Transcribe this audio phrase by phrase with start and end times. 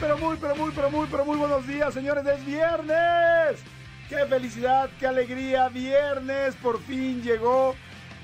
[0.00, 2.24] Pero muy, pero muy, pero muy, pero muy buenos días, señores.
[2.26, 3.60] Es viernes.
[4.08, 5.68] Qué felicidad, qué alegría.
[5.68, 7.74] Viernes, por fin llegó.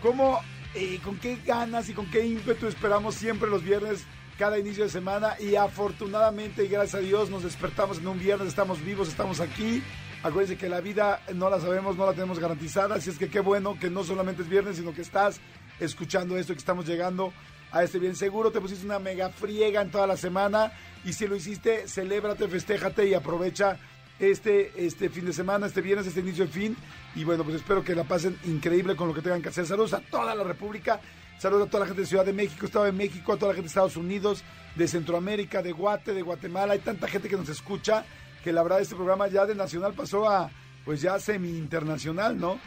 [0.02, 0.40] ¿Cómo,
[0.74, 4.04] eh, con qué ganas y con qué ímpetu esperamos siempre los viernes,
[4.38, 5.34] cada inicio de semana?
[5.38, 9.82] Y afortunadamente y gracias a Dios nos despertamos en un viernes, estamos vivos, estamos aquí.
[10.22, 12.96] Acuérdense que la vida no la sabemos, no la tenemos garantizada.
[12.96, 15.40] Así es que qué bueno que no solamente es viernes, sino que estás
[15.78, 17.32] escuchando esto, que estamos llegando
[17.72, 18.50] a este bien seguro.
[18.50, 20.72] Te pusiste una mega friega en toda la semana.
[21.04, 23.78] Y si lo hiciste, celébrate, festéjate y aprovecha
[24.18, 26.76] este, este fin de semana, este viernes, este inicio de fin.
[27.14, 29.66] Y bueno, pues espero que la pasen increíble con lo que tengan que hacer.
[29.66, 31.00] Saludos a toda la República.
[31.38, 33.56] Saludos a toda la gente de Ciudad de México, Estado de México, a toda la
[33.56, 34.42] gente de Estados Unidos,
[34.74, 36.72] de Centroamérica, de Guate, de Guatemala.
[36.72, 38.04] Hay tanta gente que nos escucha
[38.42, 40.50] que la verdad este programa ya de nacional pasó a
[40.84, 42.58] pues ya semi internacional, ¿no?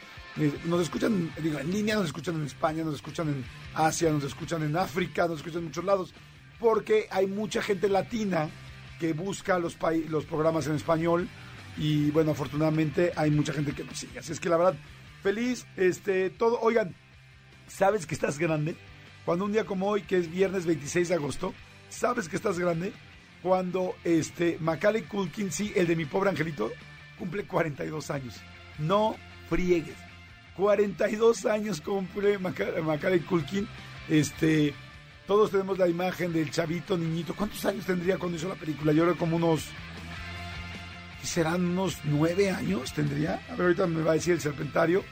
[0.65, 4.63] Nos escuchan, digo, en línea, nos escuchan en España, nos escuchan en Asia, nos escuchan
[4.63, 6.13] en África, nos escuchan en muchos lados,
[6.59, 8.49] porque hay mucha gente latina
[8.99, 11.27] que busca los, los programas en español
[11.77, 14.19] y bueno, afortunadamente hay mucha gente que nos sigue.
[14.19, 14.75] Así es que la verdad,
[15.23, 16.95] feliz, este, todo, oigan,
[17.67, 18.75] ¿sabes que estás grande?
[19.25, 21.53] Cuando un día como hoy, que es viernes 26 de agosto,
[21.89, 22.93] ¿sabes que estás grande?
[23.41, 26.71] Cuando este Macaulay Culkin, sí, el de mi pobre angelito,
[27.17, 28.35] cumple 42 años.
[28.77, 29.15] No
[29.49, 30.08] friegues.
[30.59, 33.67] 42 años cumple Maca- Macaulay Culkin.
[34.09, 34.73] Este,
[35.25, 37.33] todos tenemos la imagen del chavito niñito.
[37.33, 38.91] ¿Cuántos años tendría cuando hizo la película?
[38.91, 39.65] Yo creo como unos
[41.21, 43.41] ¿qué serán unos nueve años tendría.
[43.49, 45.03] A ver, ahorita me va a decir el serpentario.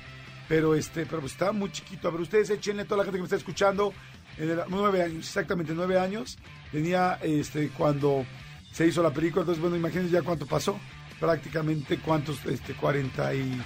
[0.49, 2.07] Pero este, pero pues estaba muy chiquito.
[2.07, 3.93] A ver, ustedes échenle toda la gente que me está escuchando.
[4.37, 6.37] En nueve años, exactamente nueve años.
[6.71, 8.25] Tenía este cuando
[8.71, 9.41] se hizo la película.
[9.41, 10.79] Entonces, bueno, imagínense ya cuánto pasó.
[11.19, 13.61] Prácticamente cuántos, este, 40 y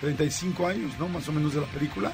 [0.00, 1.08] 35 años, ¿no?
[1.08, 2.12] Más o menos de la película.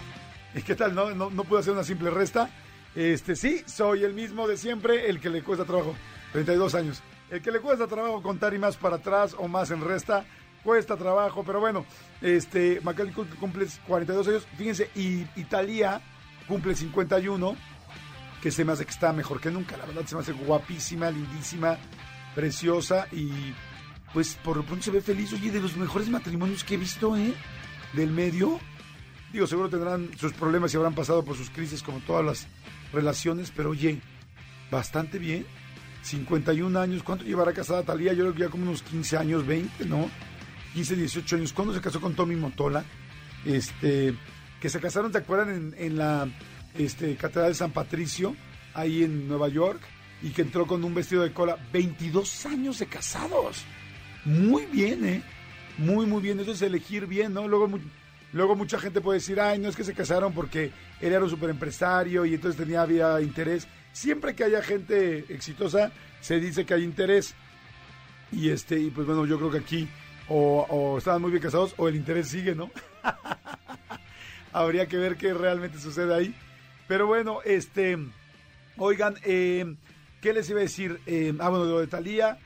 [0.55, 0.95] ¿Y qué tal?
[0.95, 2.51] No, no, pude hacer una simple resta.
[2.95, 5.95] Este, sí, soy el mismo de siempre, el que le cuesta trabajo.
[6.33, 7.03] 32 años.
[7.31, 10.25] El que le cuesta trabajo contar y más para atrás o más en resta,
[10.65, 11.45] cuesta trabajo.
[11.45, 11.87] Pero bueno,
[12.21, 14.47] este, Macaulay Culkin cumple 42 años.
[14.57, 16.01] Fíjense, y Italia
[16.49, 17.57] cumple 51,
[18.43, 19.77] que se me hace que está mejor que nunca.
[19.77, 21.79] La verdad, se me hace guapísima, lindísima,
[22.35, 23.55] preciosa y
[24.13, 25.33] pues por lo pronto se ve feliz.
[25.33, 27.35] Oye, de los mejores matrimonios que he visto, ¿eh?
[27.93, 28.61] Del medio.
[29.33, 32.47] Digo, seguro tendrán sus problemas y habrán pasado por sus crisis como todas las
[32.93, 34.01] relaciones, pero oye,
[34.71, 35.47] bastante bien.
[36.03, 38.13] 51 años, ¿cuánto llevará casada Talía?
[38.13, 40.11] Yo creo que ya como unos 15 años, 20, ¿no?
[40.75, 41.53] 15, 18 años.
[41.53, 42.85] ¿Cuándo se casó con Tommy Motola?
[43.45, 44.15] Este,
[44.61, 45.51] que se casaron, ¿te acuerdan?
[45.51, 46.29] En, en la
[46.75, 48.35] este, Catedral de San Patricio,
[48.75, 49.81] ahí en Nueva York,
[50.23, 51.59] y que entró con un vestido de cola.
[51.73, 53.65] 22 años de casados.
[54.25, 55.23] Muy bien, ¿eh?
[55.81, 56.39] Muy, muy bien.
[56.41, 57.49] Eso es elegir bien, ¿no?
[57.49, 57.69] Luego,
[58.33, 60.71] luego mucha gente puede decir, ay, no es que se casaron porque
[61.01, 63.67] él era un superempresario y entonces tenía había interés.
[63.93, 65.91] Siempre que haya gente exitosa,
[66.21, 67.35] se dice que hay interés.
[68.31, 69.89] Y este, y pues bueno, yo creo que aquí
[70.29, 72.71] o, o estaban muy bien casados o el interés sigue, ¿no?
[74.53, 76.35] Habría que ver qué realmente sucede ahí.
[76.87, 77.97] Pero bueno, este,
[78.77, 79.77] oigan, eh,
[80.21, 81.01] ¿qué les iba a decir?
[81.07, 82.39] Eh, ah, bueno, lo de Talía.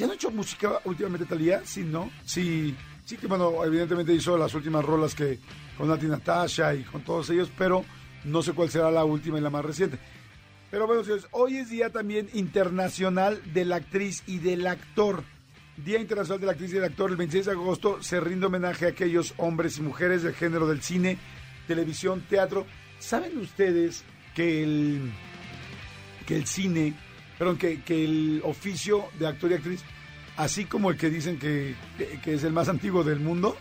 [0.00, 1.60] ¿Ya no ha hecho música últimamente Talía?
[1.62, 2.10] Sí, ¿no?
[2.24, 2.74] Sí,
[3.04, 5.38] sí que bueno, evidentemente hizo las últimas rolas que
[5.76, 7.84] con Nati Natasha y con todos ellos, pero
[8.24, 9.98] no sé cuál será la última y la más reciente.
[10.70, 15.22] Pero bueno, señores, hoy es día también internacional de la actriz y del actor.
[15.76, 18.86] Día Internacional de la Actriz y del Actor, el 26 de agosto, se rinde homenaje
[18.86, 21.18] a aquellos hombres y mujeres del género del cine,
[21.66, 22.66] televisión, teatro.
[22.98, 24.02] ¿Saben ustedes
[24.34, 25.12] que el,
[26.26, 26.94] que el cine,
[27.40, 29.80] perdón, que, que el oficio de actor y actriz,
[30.36, 31.74] así como el que dicen que,
[32.22, 33.56] que- es el más antiguo del mundo,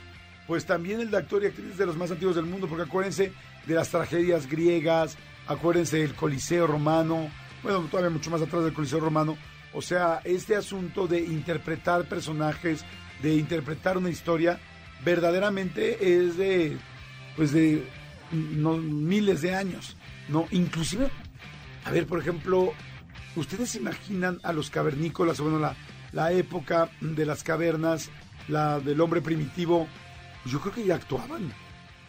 [0.48, 2.84] pues también el de actor y actriz es de los más antiguos del mundo, porque
[2.84, 3.32] acuérdense
[3.66, 5.18] de las tragedias griegas,
[5.48, 7.30] acuérdense del Coliseo romano,
[7.64, 9.38] bueno, todavía mucho más atrás del Coliseo romano,
[9.74, 12.84] o sea, este asunto de interpretar personajes,
[13.22, 14.60] de interpretar una historia,
[15.06, 16.78] verdaderamente es de,
[17.38, 17.88] pues de
[18.32, 19.96] miles de años,
[20.28, 20.48] ¿no?
[20.52, 21.10] Inclusive,
[21.86, 22.74] a ver, por ejemplo,
[23.40, 25.76] ¿ustedes imaginan a los cavernícolas, bueno, la,
[26.12, 28.10] la época de las cavernas,
[28.48, 29.88] la del hombre primitivo?
[30.46, 31.54] Yo creo que ya actuaban.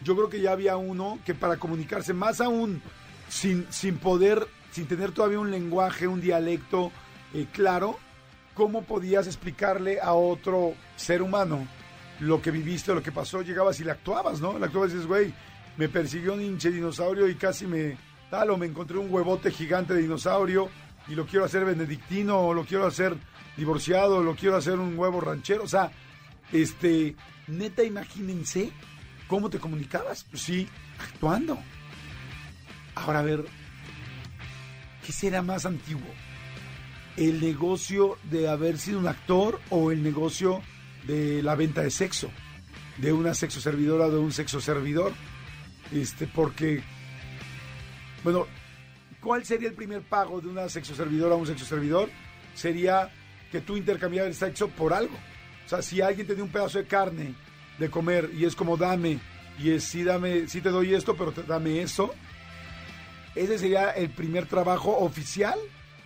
[0.02, 2.82] Yo creo que ya había uno que para comunicarse, más aún
[3.28, 6.90] sin, sin poder, sin tener todavía un lenguaje, un dialecto
[7.32, 7.98] eh, claro,
[8.54, 11.66] ¿cómo podías explicarle a otro ser humano
[12.18, 13.42] lo que viviste, lo que pasó?
[13.42, 14.58] Llegabas y le actuabas, ¿no?
[14.58, 15.32] Le actuabas y dices, güey,
[15.76, 17.96] me persiguió un hinche dinosaurio y casi me
[18.30, 20.68] tal, o me encontré un huevote gigante de dinosaurio
[21.08, 23.16] y lo quiero hacer benedictino, o lo quiero hacer
[23.56, 25.64] divorciado, o lo quiero hacer un huevo ranchero.
[25.64, 25.90] O sea,
[26.52, 27.16] este,
[27.46, 28.70] neta, imagínense
[29.26, 30.24] cómo te comunicabas.
[30.24, 30.68] Pues sí,
[30.98, 31.58] actuando.
[32.94, 33.44] Ahora, a ver,
[35.04, 36.08] ¿qué será más antiguo?
[37.16, 40.62] ¿El negocio de haber sido un actor o el negocio
[41.06, 42.30] de la venta de sexo?
[42.98, 45.12] De una sexo servidora o de un sexo servidor.
[45.92, 46.82] Este, porque,
[48.22, 48.46] bueno,
[49.20, 52.08] ¿cuál sería el primer pago de una sexo servidora a un sexo servidor?
[52.54, 53.10] Sería
[53.52, 55.14] que tú intercambiaras el sexo por algo.
[55.66, 57.34] O sea, si alguien te dio un pedazo de carne
[57.78, 59.18] de comer y es como dame,
[59.58, 62.12] y es sí, dame, sí te doy esto, pero te- dame eso,
[63.34, 65.58] ese sería el primer trabajo oficial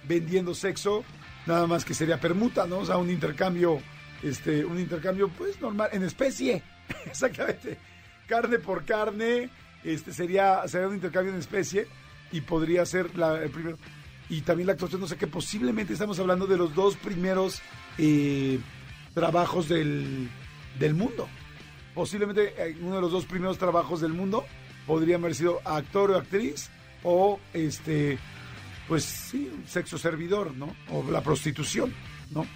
[0.07, 1.05] vendiendo sexo,
[1.47, 2.79] nada más que sería permuta, ¿no?
[2.79, 3.81] O sea, un intercambio,
[4.23, 6.63] este, un intercambio, pues normal, en especie,
[7.07, 7.79] exactamente,
[8.27, 9.49] carne por carne,
[9.83, 11.87] este sería, sería un intercambio en especie
[12.35, 13.79] y podría ser la, el primero.
[14.29, 17.63] Y también la actuación, no sé qué, posiblemente estamos hablando de los dos primeros
[17.97, 18.59] eh,
[19.15, 20.29] trabajos del,
[20.79, 21.29] del mundo.
[21.95, 24.45] Posiblemente eh, uno de los dos primeros trabajos del mundo
[24.85, 26.71] podría haber sido actor o actriz
[27.05, 28.19] o este
[28.89, 30.75] pues sí, un sexo servidor, ¿no?
[30.91, 31.95] O la prostitución,
[32.33, 32.47] ¿no?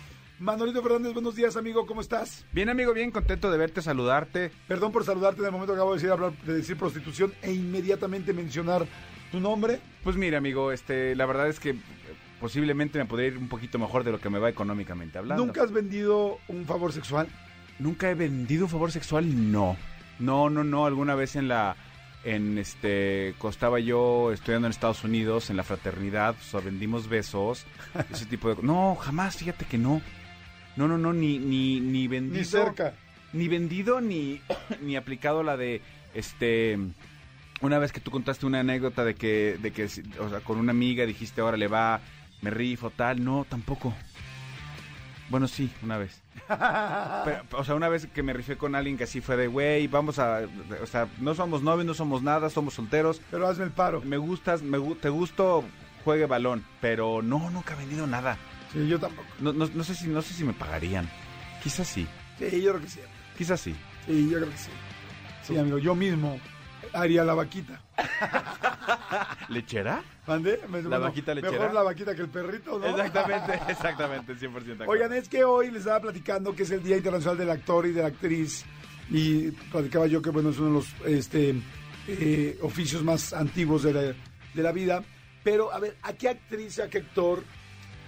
[0.40, 2.44] Manolito Fernández, buenos días, amigo, ¿cómo estás?
[2.52, 4.52] Bien, amigo, bien contento de verte, saludarte.
[4.66, 7.52] Perdón por saludarte en el momento que acabo de decir, hablar, de decir prostitución e
[7.52, 8.86] inmediatamente mencionar
[9.30, 9.80] tu nombre.
[10.02, 11.76] Pues mira, amigo, este, la verdad es que eh,
[12.40, 15.44] posiblemente me podría ir un poquito mejor de lo que me va económicamente hablando.
[15.44, 17.28] ¿Nunca has vendido un favor sexual?
[17.78, 19.50] ¿Nunca he vendido un favor sexual?
[19.52, 19.76] No.
[20.18, 20.86] No, no, no.
[20.86, 21.76] Alguna vez en la.
[22.24, 23.30] En este.
[23.30, 26.34] Estaba yo estudiando en Estados Unidos, en la fraternidad.
[26.38, 27.64] O sea, vendimos besos.
[28.10, 28.62] ese tipo de.
[28.62, 30.02] No, jamás, fíjate que no.
[30.76, 32.38] No, no, no, ni, ni, ni vendido.
[32.38, 32.94] Ni cerca.
[33.32, 34.40] Ni vendido, ni,
[34.82, 35.80] ni aplicado la de.
[36.14, 36.78] Este.
[37.60, 39.84] Una vez que tú contaste una anécdota de que, de que,
[40.20, 42.00] o sea, con una amiga dijiste, ahora le va,
[42.40, 43.24] me rifo, tal.
[43.24, 43.94] No, tampoco.
[45.28, 46.20] Bueno, sí, una vez.
[46.48, 49.86] Pero, o sea, una vez que me rifé con alguien que así fue de, güey,
[49.88, 50.40] vamos a,
[50.82, 53.20] o sea, no somos novios, no somos nada, somos solteros.
[53.30, 54.00] Pero hazme el paro.
[54.02, 55.64] Me gustas, me, te gusto,
[56.04, 58.38] juegue balón, pero no, nunca he vendido nada.
[58.72, 59.28] Sí, yo tampoco.
[59.40, 61.08] No, no, no sé si, no sé si me pagarían.
[61.62, 62.06] Quizás sí,
[62.38, 63.00] Sí, yo creo que sí.
[63.36, 63.74] quizás sí.
[64.06, 64.70] Sí, yo creo que sí.
[65.42, 66.38] Sí, amigo, yo mismo
[66.92, 67.80] haría la vaquita.
[69.48, 70.02] ¿Lechera?
[70.26, 70.60] ¿Mandé?
[70.68, 71.52] Me- ¿La vaquita lechera?
[71.52, 72.86] Mejor la vaquita que el perrito, ¿no?
[72.86, 74.90] Exactamente, exactamente, 100% de acuerdo.
[74.92, 77.92] Oigan, es que hoy les estaba platicando que es el Día Internacional del Actor y
[77.92, 78.64] de la Actriz.
[79.10, 81.54] Y platicaba yo que, bueno, es uno de los este,
[82.08, 85.02] eh, oficios más antiguos de la, de la vida.
[85.42, 87.42] Pero, a ver, ¿a qué actriz y a qué actor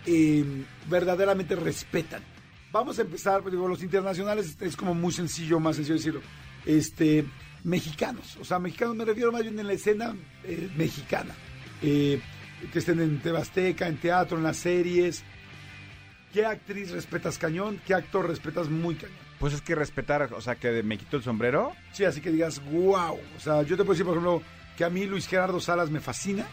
[0.05, 0.44] eh,
[0.88, 2.23] verdaderamente respetan?
[2.71, 6.21] Vamos a empezar, pues, digo, los internacionales es como muy sencillo, más sencillo decirlo.
[6.67, 7.25] Este,
[7.65, 10.15] mexicanos, o sea, mexicanos me refiero más bien en la escena
[10.45, 11.35] eh, mexicana.
[11.83, 12.21] Eh,
[12.73, 15.25] que estén en Tebasteca, en teatro, en las series.
[16.33, 17.81] ¿Qué actriz respetas cañón?
[17.87, 19.17] ¿Qué actor respetas muy cañón?
[19.39, 21.73] Pues es que respetar, o sea, que me quito el sombrero.
[21.93, 23.19] Sí, así que digas, wow.
[23.37, 24.43] O sea, yo te puedo decir, por ejemplo,
[24.77, 26.47] que a mí Luis Gerardo Salas me fascina,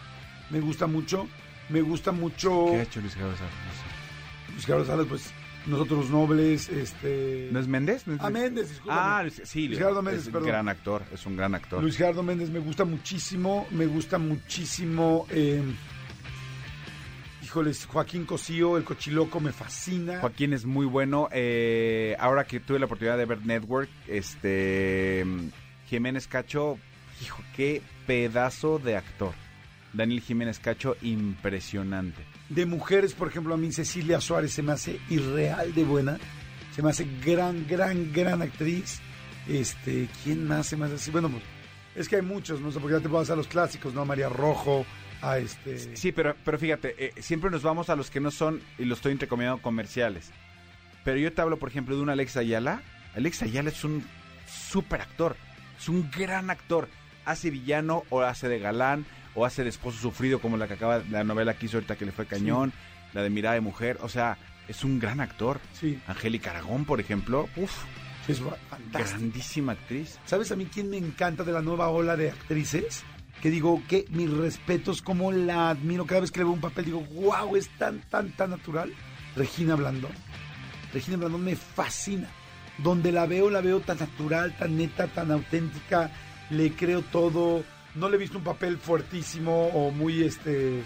[0.50, 1.28] me gusta mucho,
[1.70, 3.52] me gusta mucho ¿Qué ha hecho Luis Gerardo Salas?
[3.52, 4.52] No sé.
[4.54, 5.34] Luis Gerardo Salas, pues
[5.68, 7.50] nosotros nobles, este...
[7.52, 8.08] ¿No es Méndez?
[8.08, 9.00] ¿No es Ah, Méndez, discúlpame.
[9.02, 11.82] Ah, sí, Luis Gerardo Méndez, es un gran actor, es un gran actor.
[11.82, 15.28] Luis Gerardo Méndez me gusta muchísimo, me gusta muchísimo.
[15.30, 15.62] eh,
[17.44, 20.20] híjoles, Joaquín Cosío, el cochiloco, me fascina.
[20.20, 21.30] Joaquín es muy bueno.
[21.32, 25.26] eh, ahora que tuve la oportunidad de ver Network, este
[25.88, 26.78] Jiménez Cacho,
[27.22, 29.34] hijo, qué pedazo de actor.
[29.94, 32.22] Daniel Jiménez Cacho, impresionante.
[32.50, 36.18] De mujeres, por ejemplo, a mí Cecilia Suárez se me hace irreal de buena.
[36.74, 39.02] Se me hace gran, gran, gran actriz.
[39.48, 41.12] Este, ¿quién más se me hace así?
[41.12, 41.44] Bueno, pues,
[41.96, 44.02] es que hay muchos, no sé, porque ya te vas a los clásicos, ¿no?
[44.02, 44.86] A María Rojo,
[45.22, 45.96] a este...
[45.96, 48.94] Sí, pero, pero fíjate, eh, siempre nos vamos a los que no son, y lo
[48.94, 50.32] estoy entrecomillando, comerciales.
[51.04, 52.82] Pero yo te hablo, por ejemplo, de un Alex Ayala.
[53.16, 54.06] Alex Ayala es un
[54.46, 55.36] súper actor,
[55.78, 56.88] es un gran actor.
[57.26, 59.06] Hace villano o hace de galán
[59.38, 62.06] o hace de esposo sufrido como la que acaba, la novela que hizo ahorita que
[62.06, 62.74] le fue cañón,
[63.14, 64.00] la de Mirada de Mujer.
[64.02, 64.36] O sea,
[64.68, 65.60] es un gran actor.
[65.74, 67.72] Sí, Angélica Aragón, por ejemplo, uf,
[68.28, 68.98] es fantástico.
[68.98, 70.18] grandísima actriz.
[70.26, 73.04] ¿Sabes a mí quién me encanta de la nueva ola de actrices?
[73.40, 76.86] Que digo que mis respetos, como la admiro cada vez que le veo un papel,
[76.86, 78.92] digo, wow, es tan, tan, tan natural.
[79.36, 80.12] Regina Blandón.
[80.92, 82.28] Regina Blandón me fascina.
[82.80, 86.10] Donde la veo, la veo tan natural, tan neta, tan auténtica.
[86.50, 87.64] Le creo todo.
[87.98, 90.84] No le he visto un papel fuertísimo o muy este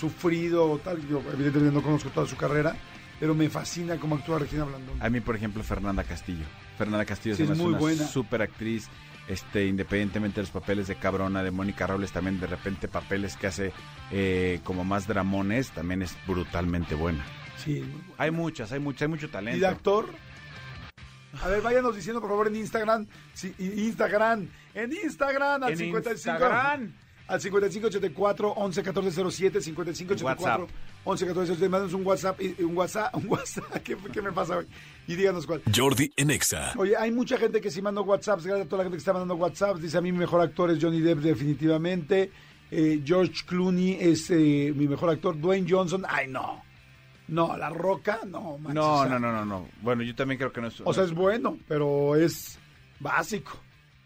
[0.00, 1.06] sufrido o tal.
[1.08, 2.74] Yo, evidentemente no conozco toda su carrera.
[3.20, 5.00] pero me fascina cómo actúa Regina Blandón.
[5.00, 6.44] A mí, por ejemplo, Fernanda Castillo.
[6.76, 8.06] Fernanda Castillo Sí, es muy una buena.
[8.06, 8.88] super actriz.
[9.28, 13.46] Este, independientemente de los papeles de cabrona, de Mónica Robles, también de repente papeles que
[13.46, 13.72] hace
[14.10, 17.24] eh, como más dramones, también es brutalmente buena.
[17.56, 18.14] Sí, muy buena.
[18.18, 19.60] Hay muchas, hay muchas, hay mucho ¿Y talento.
[19.60, 20.08] de actor?
[21.42, 23.06] A ver, váyanos diciendo por favor en Instagram.
[23.58, 24.48] Y- Instagram.
[24.74, 26.12] En Instagram al En 55.
[26.12, 26.92] Instagram.
[27.26, 30.66] Al 5584 11 14 07 5584
[31.04, 31.68] 11 14 07.
[31.70, 32.40] Mándanos un WhatsApp.
[32.42, 33.14] y- Un WhatsApp.
[33.16, 33.72] Un WhatsApp.
[33.82, 34.66] ¿Qué, qué me pasa hoy?
[35.06, 35.62] Y díganos cuál.
[35.74, 36.72] Jordi en Exa.
[36.76, 38.44] Oye, hay mucha gente que sí mandó WhatsApps.
[38.44, 39.80] Gracias a toda la gente que está mandando WhatsApps.
[39.80, 42.30] Dice a mí mi mejor actor es Johnny Depp, definitivamente.
[42.70, 45.38] Eh, George Clooney es eh, mi mejor actor.
[45.40, 46.62] Dwayne Johnson, ay no.
[47.28, 49.68] No, La Roca, no, manches, No, o sea, no, no, no, no.
[49.80, 50.82] Bueno, yo también creo que no es.
[50.84, 52.58] O sea, es bueno, pero es
[53.00, 53.58] básico.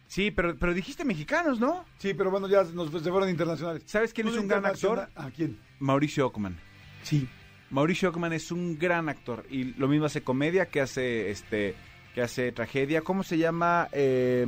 [0.08, 1.84] Sí, pero, pero dijiste mexicanos, ¿no?
[1.98, 3.82] Sí, pero bueno, ya nos se fueron internacionales.
[3.86, 5.08] ¿Sabes quién ¿Tú es un gran actor?
[5.14, 5.58] ¿A quién?
[5.78, 6.58] Mauricio Ockman.
[7.02, 7.28] Sí.
[7.70, 11.76] Mauricio Ockman es un gran actor y lo mismo hace comedia que hace este
[12.14, 13.02] que hace tragedia.
[13.02, 13.88] ¿Cómo se llama?
[13.92, 14.46] Eh,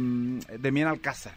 [0.58, 1.34] Demián Alcázar.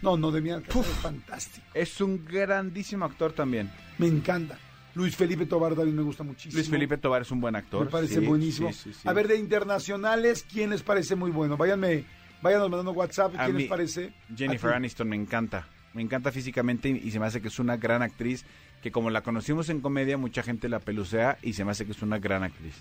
[0.00, 1.66] No, no, de mi Alcázar es fantástico.
[1.74, 3.70] Es un grandísimo actor también.
[3.98, 4.58] Me encanta.
[4.94, 6.54] Luis Felipe Tobar también me gusta muchísimo.
[6.54, 7.84] Luis Felipe Tobar es un buen actor.
[7.84, 8.72] Me parece sí, buenísimo.
[8.72, 9.08] sí, sí, sí.
[9.08, 11.56] A ver, de internacionales, ¿quién les parece muy bueno?
[11.56, 12.04] Váyanme,
[12.42, 13.34] váyanos mandando WhatsApp.
[13.34, 14.12] ¿Quién mí, les parece?
[14.36, 14.72] Jennifer.
[14.72, 15.68] Aniston me encanta.
[15.94, 18.44] Me encanta físicamente y, y se me hace que es una gran actriz.
[18.82, 21.92] Que como la conocimos en comedia, mucha gente la pelucea y se me hace que
[21.92, 22.74] es una gran actriz.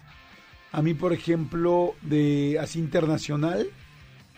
[0.71, 3.67] A mí, por ejemplo, de así internacional,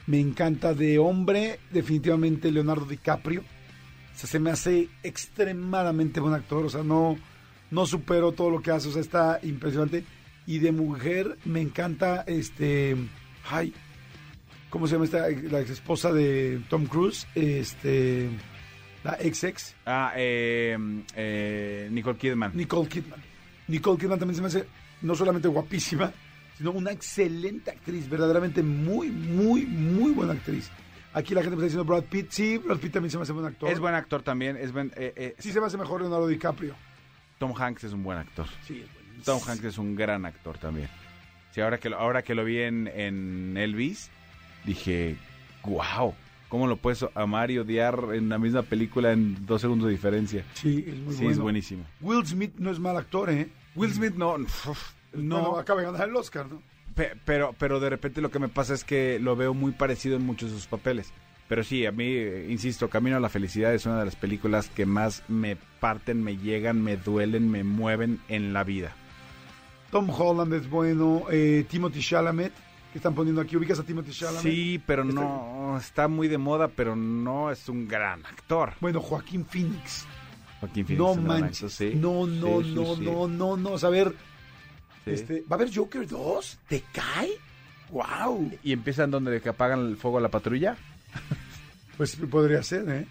[0.06, 3.42] me encanta de hombre, definitivamente Leonardo DiCaprio.
[3.42, 6.66] O sea, se me hace extremadamente buen actor.
[6.66, 7.18] O sea, no,
[7.72, 8.90] no supero todo lo que hace.
[8.90, 10.04] O sea, está impresionante.
[10.46, 12.96] Y de mujer, me encanta este.
[13.50, 13.74] Ay,
[14.70, 15.30] ¿cómo se llama esta?
[15.30, 17.28] La ex esposa de Tom Cruise.
[17.36, 18.30] Este.
[19.04, 19.76] La ex ex.
[19.86, 20.78] Ah, eh,
[21.16, 22.52] eh, Nicole Kidman.
[22.56, 23.20] Nicole Kidman.
[23.68, 24.66] Nicole Kidman también se me hace
[25.02, 26.12] no solamente guapísima,
[26.58, 30.70] sino una excelente actriz, verdaderamente muy, muy, muy buena actriz.
[31.14, 33.34] Aquí la gente me está diciendo Brad Pitt, sí, Brad Pitt también se me hace
[33.34, 33.70] buen actor.
[33.70, 34.58] Es buen actor también.
[34.58, 36.76] Es buen, eh, eh, Sí se me hace mejor Leonardo DiCaprio.
[37.40, 38.46] Tom Hanks es un buen actor.
[38.68, 39.24] Sí, es buenísimo.
[39.24, 40.90] Tom Hanks es un gran actor también.
[41.52, 44.12] Sí, ahora que lo, ahora que lo vi en, en Elvis,
[44.63, 45.16] dije,
[45.63, 46.13] wow,
[46.50, 50.44] ¿cómo lo puedes amar y odiar en la misma película en dos segundos de diferencia?
[50.54, 51.32] Sí, es muy sí, bueno.
[51.32, 51.84] es buenísimo.
[52.01, 53.50] Will Smith no es mal actor, ¿eh?
[53.75, 56.62] Will Smith no, uf, No, acaba de ganar el Oscar, ¿no?
[56.96, 60.16] pe- pero, pero de repente lo que me pasa es que lo veo muy parecido
[60.18, 61.12] en muchos de sus papeles.
[61.48, 64.70] Pero sí, a mí, eh, insisto, Camino a la Felicidad es una de las películas
[64.70, 68.92] que más me parten, me llegan, me duelen, me mueven en la vida.
[69.92, 71.24] Tom Holland es bueno.
[71.32, 72.51] eh, Timothy Chalamet,
[72.91, 73.55] que están poniendo aquí.
[73.55, 74.41] ¿Ubicas a Timothy Chalamet?
[74.41, 78.74] Sí, pero Está- no, está muy de moda, pero no es un gran actor.
[78.79, 80.05] Bueno, Joaquín Phoenix.
[80.60, 81.74] Joaquín Phoenix No manches.
[81.74, 81.93] sí.
[81.96, 83.01] No, no, Sí, no, sí.
[83.01, 83.69] no, no, no.
[83.72, 84.13] O sea, a ver,
[85.05, 86.60] este, ¿va a haber Joker 2?
[86.67, 87.29] ¿Te cae?
[87.91, 88.51] ¡Wow!
[88.63, 90.75] ¿Y empiezan donde que apagan el fuego a la patrulla?
[91.98, 93.05] Pues podría ser, ¿eh?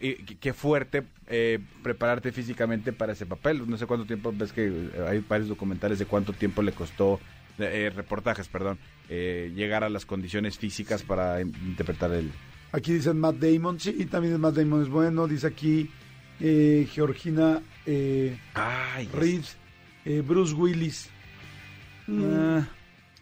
[0.00, 3.62] Y qué- fuerte eh, prepararte físicamente para ese papel.
[3.70, 7.20] No sé cuánto tiempo, ves que eh, hay varios documentales de cuánto tiempo le costó,
[7.58, 8.78] eh, reportajes, perdón,
[9.08, 12.30] eh, llegar a las condiciones físicas para in- interpretar el...
[12.72, 13.78] Aquí dicen Matt Damon.
[13.80, 15.26] Sí, también es Matt Damon es bueno.
[15.28, 15.90] Dice aquí
[16.40, 19.44] eh, Georgina eh, Ay, Reed,
[20.04, 21.08] eh, Bruce Willis.
[22.08, 22.66] Ah,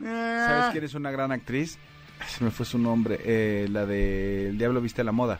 [0.04, 1.78] Ah, ¿Sabes quién es una gran actriz?
[2.26, 5.38] Se me fue su nombre, eh, la de El Diablo Viste la Moda.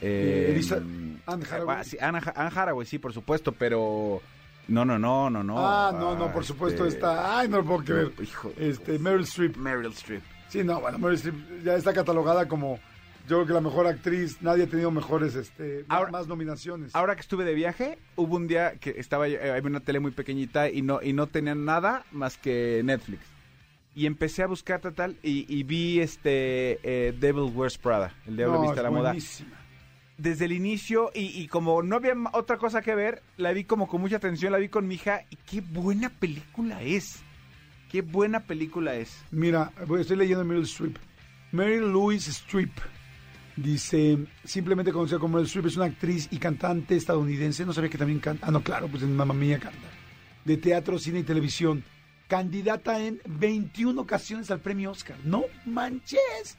[0.00, 1.76] Eh, Elisa- mm, Anne Hathaway.
[1.80, 4.22] ah, sí, Anne, Ha- Anne Hathaway, sí, por supuesto, pero...
[4.68, 5.54] No, no, no, no, no.
[5.58, 7.38] Ah, no, no, por supuesto este, está.
[7.38, 8.12] Ay, no lo puedo creer.
[8.22, 9.56] hijo, Este, Meryl Streep.
[9.56, 10.22] Meryl Streep.
[10.48, 12.78] Sí, no, bueno, Meryl Streep ya está catalogada como,
[13.26, 14.40] yo creo que la mejor actriz.
[14.42, 16.94] Nadie ha tenido mejores, este, Ahora- más nominaciones.
[16.94, 20.10] Ahora que estuve de viaje, hubo un día que estaba eh, había una tele muy
[20.10, 23.22] pequeñita y no y no tenía nada más que Netflix.
[23.94, 28.36] Y empecé a buscar tal, tal y, y vi este eh, Devil Wears Prada, el
[28.36, 29.14] diablo No, viste a la moda.
[30.18, 34.00] Desde el inicio y, como no había otra cosa que ver, la vi como con
[34.00, 37.22] mucha atención, la vi con mi hija y qué buena película es.
[37.88, 39.16] Qué buena película es.
[39.30, 40.96] Mira, estoy leyendo Meryl Streep.
[41.52, 42.72] Meryl Louise Streep
[43.56, 47.64] dice, simplemente conocida como Meryl Streep, es una actriz y cantante estadounidense.
[47.64, 48.46] No sabía que también canta.
[48.46, 49.88] Ah, no, claro, pues en Mamma Mía canta.
[50.44, 51.84] De teatro, cine y televisión.
[52.26, 55.16] Candidata en 21 ocasiones al premio Oscar.
[55.24, 56.58] ¡No manches!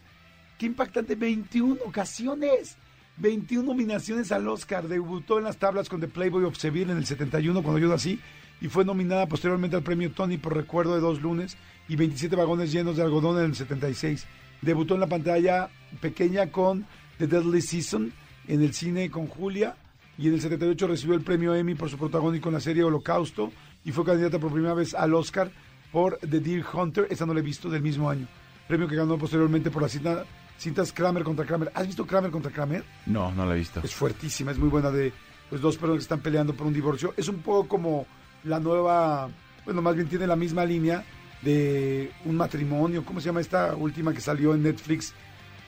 [0.58, 1.16] ¡Qué impactante!
[1.16, 2.78] 21 ocasiones.
[3.20, 4.88] 21 nominaciones al Oscar.
[4.88, 8.20] Debutó en las tablas con The Playboy of Seville en el 71 cuando yo nací
[8.62, 11.58] y fue nominada posteriormente al premio Tony por Recuerdo de dos lunes
[11.88, 14.26] y 27 vagones llenos de algodón en el 76.
[14.62, 15.70] Debutó en la pantalla
[16.02, 16.86] pequeña con
[17.18, 18.12] The Deadly Season
[18.48, 19.76] en el cine con Julia
[20.18, 23.52] y en el 78 recibió el premio Emmy por su protagónico en la serie Holocausto
[23.86, 25.52] y fue candidata por primera vez al Oscar
[25.92, 27.08] por The Deer Hunter.
[27.10, 28.28] Esa no la he visto del mismo año.
[28.68, 30.26] Premio que ganó posteriormente por la cinta,
[30.60, 31.72] cintas Kramer contra Kramer.
[31.74, 32.84] ¿Has visto Kramer contra Kramer?
[33.06, 33.82] No, no la he visto.
[33.84, 35.14] Es fuertísima, es muy buena de
[35.50, 37.14] pues, dos personas que están peleando por un divorcio.
[37.18, 38.06] Es un poco como
[38.44, 39.30] la nueva,
[39.66, 41.04] bueno, más bien tiene la misma línea
[41.42, 43.04] de un matrimonio.
[43.06, 45.14] ¿Cómo se llama esta última que salió en Netflix?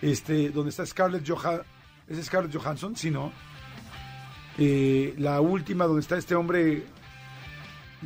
[0.01, 1.65] Este, donde está Scarlett Johansson.
[2.07, 2.95] ¿Es Scarlett Johansson?
[2.95, 3.31] Sí, ¿no?
[4.57, 6.83] Eh, la última donde está este hombre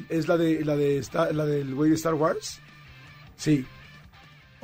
[0.10, 2.60] es la de la de la del güey de Star Wars.
[3.36, 3.66] Sí.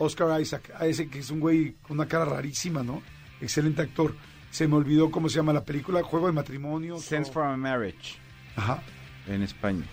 [0.01, 3.03] Oscar Isaac, a ese que es un güey con una cara rarísima, ¿no?
[3.39, 4.15] Excelente actor.
[4.49, 6.97] Se me olvidó cómo se llama la película, Juego de Matrimonio.
[6.97, 8.15] Sense for a Marriage,
[8.55, 8.81] Ajá.
[9.27, 9.85] en España.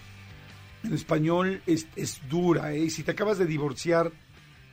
[0.83, 2.85] En español es, es dura, ¿eh?
[2.85, 4.11] Y Si te acabas de divorciar,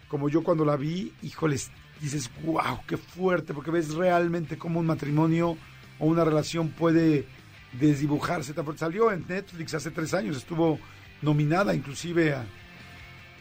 [0.07, 4.85] como yo cuando la vi, híjoles, dices, wow, qué fuerte, porque ves realmente cómo un
[4.85, 5.57] matrimonio
[5.99, 7.25] o una relación puede
[7.73, 8.53] desdibujarse.
[8.77, 10.79] Salió en Netflix hace tres años, estuvo
[11.21, 12.45] nominada inclusive a...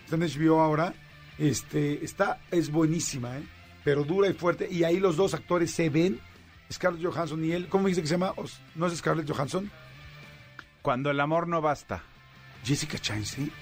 [0.04, 0.92] Está en HBO ahora.
[1.38, 3.44] Este, está, es buenísima, ¿eh?
[3.82, 4.68] Pero dura y fuerte.
[4.70, 6.20] Y ahí los dos actores se ven.
[6.72, 7.68] Scarlett Johansson y él.
[7.68, 8.32] ¿Cómo dice que se llama?
[8.74, 9.70] ¿No es Scarlett Johansson?
[10.82, 12.02] Cuando el amor no basta.
[12.64, 13.52] Jessica Chastain.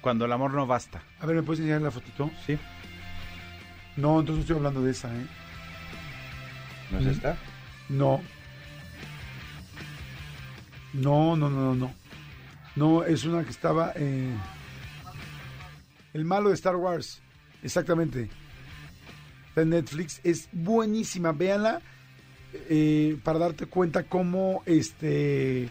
[0.00, 1.02] Cuando el amor no basta.
[1.20, 2.30] A ver, ¿me puedes enseñar la fotito?
[2.46, 2.58] ¿Sí?
[3.96, 5.26] No, entonces no estoy hablando de esa, ¿eh?
[6.90, 7.36] ¿No es esta?
[7.88, 8.20] No.
[10.92, 11.94] No, no, no, no, no.
[12.76, 13.92] No, es una que estaba...
[13.96, 14.32] eh,
[16.12, 17.20] El malo de Star Wars.
[17.62, 18.28] Exactamente.
[19.48, 20.20] Está en Netflix.
[20.24, 21.32] Es buenísima.
[21.32, 21.80] Véanla
[22.52, 25.68] eh, para darte cuenta cómo este...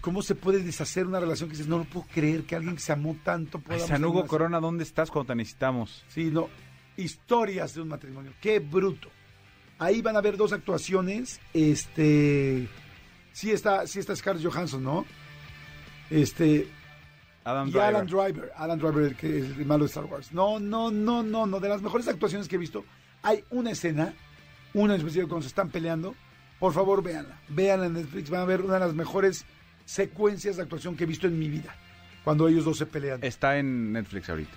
[0.00, 2.80] Cómo se puede deshacer una relación que dices, no lo puedo creer que alguien que
[2.80, 3.84] se amó tanto pueda...
[3.84, 6.04] San Hugo Corona, ¿dónde estás cuando te necesitamos?
[6.08, 6.48] Sí, no.
[6.96, 8.32] Historias de un matrimonio.
[8.40, 9.08] Qué bruto.
[9.78, 11.40] Ahí van a ver dos actuaciones.
[11.52, 12.68] Este.
[13.32, 15.04] Sí está, sí está Scarlett Johansson, ¿no?
[16.08, 16.68] Este.
[17.46, 17.86] Adam y Driver.
[17.86, 18.52] Alan Driver.
[18.56, 20.32] Alan Driver, que es el malo de Star Wars.
[20.32, 21.60] No, no, no, no, no.
[21.60, 22.84] De las mejores actuaciones que he visto.
[23.22, 24.14] Hay una escena,
[24.74, 26.14] una en especial cuando se están peleando.
[26.58, 27.38] Por favor, véanla.
[27.48, 28.30] Véanla en Netflix.
[28.30, 29.46] Van a ver una de las mejores
[29.84, 31.74] secuencias de actuación que he visto en mi vida.
[32.24, 33.22] Cuando ellos dos se pelean.
[33.22, 34.56] Está en Netflix ahorita.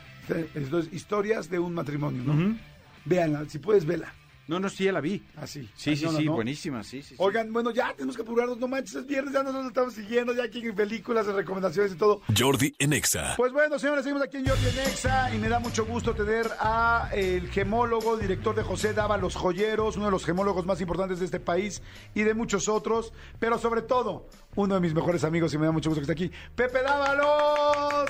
[0.56, 2.58] Entonces, historias de un matrimonio, ¿no?
[3.06, 4.14] Véanla, si puedes, vela.
[4.50, 5.22] No, no, sí, ya la vi.
[5.38, 5.70] Así.
[5.76, 6.34] Sí, sí, sí, ¿no?
[6.34, 7.10] buenísima, sí, sí.
[7.10, 7.16] sí.
[7.20, 10.46] Oigan, bueno, ya tenemos que apurarnos, no manches, es viernes, ya nos estamos siguiendo, ya
[10.46, 12.22] aquí en películas, en recomendaciones y todo.
[12.36, 13.36] Jordi en Exa.
[13.38, 16.50] Pues bueno, señores, seguimos aquí en Jordi en Exa y me da mucho gusto tener
[16.60, 21.20] a el gemólogo, director de José Dava Los Joyeros, uno de los gemólogos más importantes
[21.20, 21.84] de este país
[22.16, 25.72] y de muchos otros, pero sobre todo, uno de mis mejores amigos y me da
[25.72, 28.10] mucho gusto que esté aquí, Pepe Dávalos.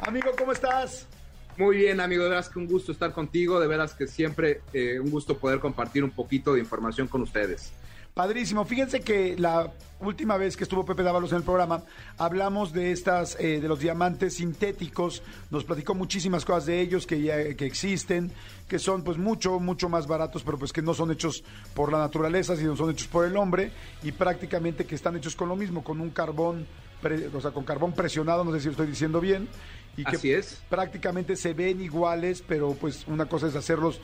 [0.00, 1.06] Amigo, ¿cómo estás?
[1.58, 5.00] Muy bien, amigo, de veras que un gusto estar contigo, de veras que siempre eh,
[5.00, 7.72] un gusto poder compartir un poquito de información con ustedes.
[8.12, 8.64] Padrísimo.
[8.64, 11.82] Fíjense que la última vez que estuvo Pepe Dávalos en el programa,
[12.16, 15.22] hablamos de estas, eh, de los diamantes sintéticos.
[15.50, 18.30] Nos platicó muchísimas cosas de ellos que ya que existen,
[18.68, 21.98] que son pues mucho, mucho más baratos, pero pues que no son hechos por la
[21.98, 23.70] naturaleza, sino son hechos por el hombre
[24.02, 26.66] y prácticamente que están hechos con lo mismo, con un carbón,
[27.02, 29.46] pre- o sea, con carbón presionado, no sé si lo estoy diciendo bien.
[29.96, 30.62] Y que Así es.
[30.68, 34.00] prácticamente se ven iguales, pero pues una cosa es hacerlos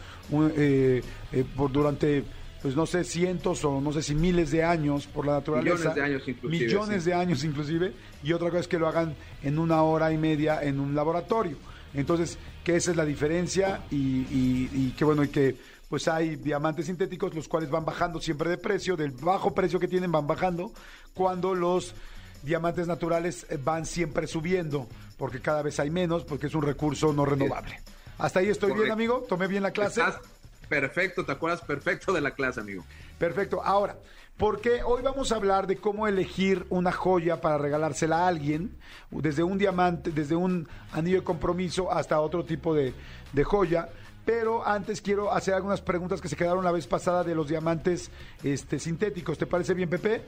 [0.56, 1.02] eh,
[1.32, 2.24] eh, por durante,
[2.62, 5.90] pues no sé, cientos o no sé si miles de años por la naturaleza.
[5.90, 7.10] Millones de años inclusive, Millones sí.
[7.10, 7.92] de años inclusive.
[8.22, 11.56] Y otra cosa es que lo hagan en una hora y media en un laboratorio.
[11.94, 15.56] Entonces, que esa es la diferencia y, y, y que bueno, y que
[15.90, 19.88] pues hay diamantes sintéticos los cuales van bajando siempre de precio, del bajo precio que
[19.88, 20.72] tienen van bajando,
[21.12, 21.94] cuando los
[22.42, 27.12] diamantes naturales eh, van siempre subiendo, porque cada vez hay menos, porque es un recurso
[27.12, 27.80] no renovable.
[28.18, 29.24] Hasta ahí estoy bien, amigo.
[29.28, 30.00] Tomé bien la clase.
[30.00, 30.20] Estás
[30.68, 32.84] perfecto, te acuerdas perfecto de la clase, amigo.
[33.18, 33.62] Perfecto.
[33.62, 33.96] Ahora,
[34.36, 38.76] porque hoy vamos a hablar de cómo elegir una joya para regalársela a alguien,
[39.10, 42.94] desde un diamante, desde un anillo de compromiso hasta otro tipo de,
[43.32, 43.88] de joya.
[44.24, 48.10] Pero antes quiero hacer algunas preguntas que se quedaron la vez pasada de los diamantes
[48.42, 49.36] este, sintéticos.
[49.36, 50.22] ¿Te parece bien, Pepe?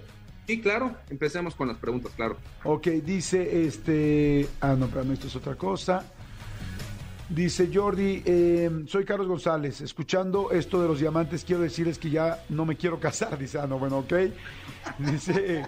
[0.47, 2.37] Sí, claro, empecemos con las preguntas, claro.
[2.65, 4.47] Ok, dice este.
[4.61, 6.05] Ah, no, pero esto es otra cosa.
[7.31, 9.81] Dice Jordi, eh, soy Carlos González.
[9.81, 13.39] Escuchando esto de los diamantes, quiero decirles que ya no me quiero casar.
[13.39, 14.13] Dice, ah, no, bueno, ok.
[14.99, 15.65] Dice,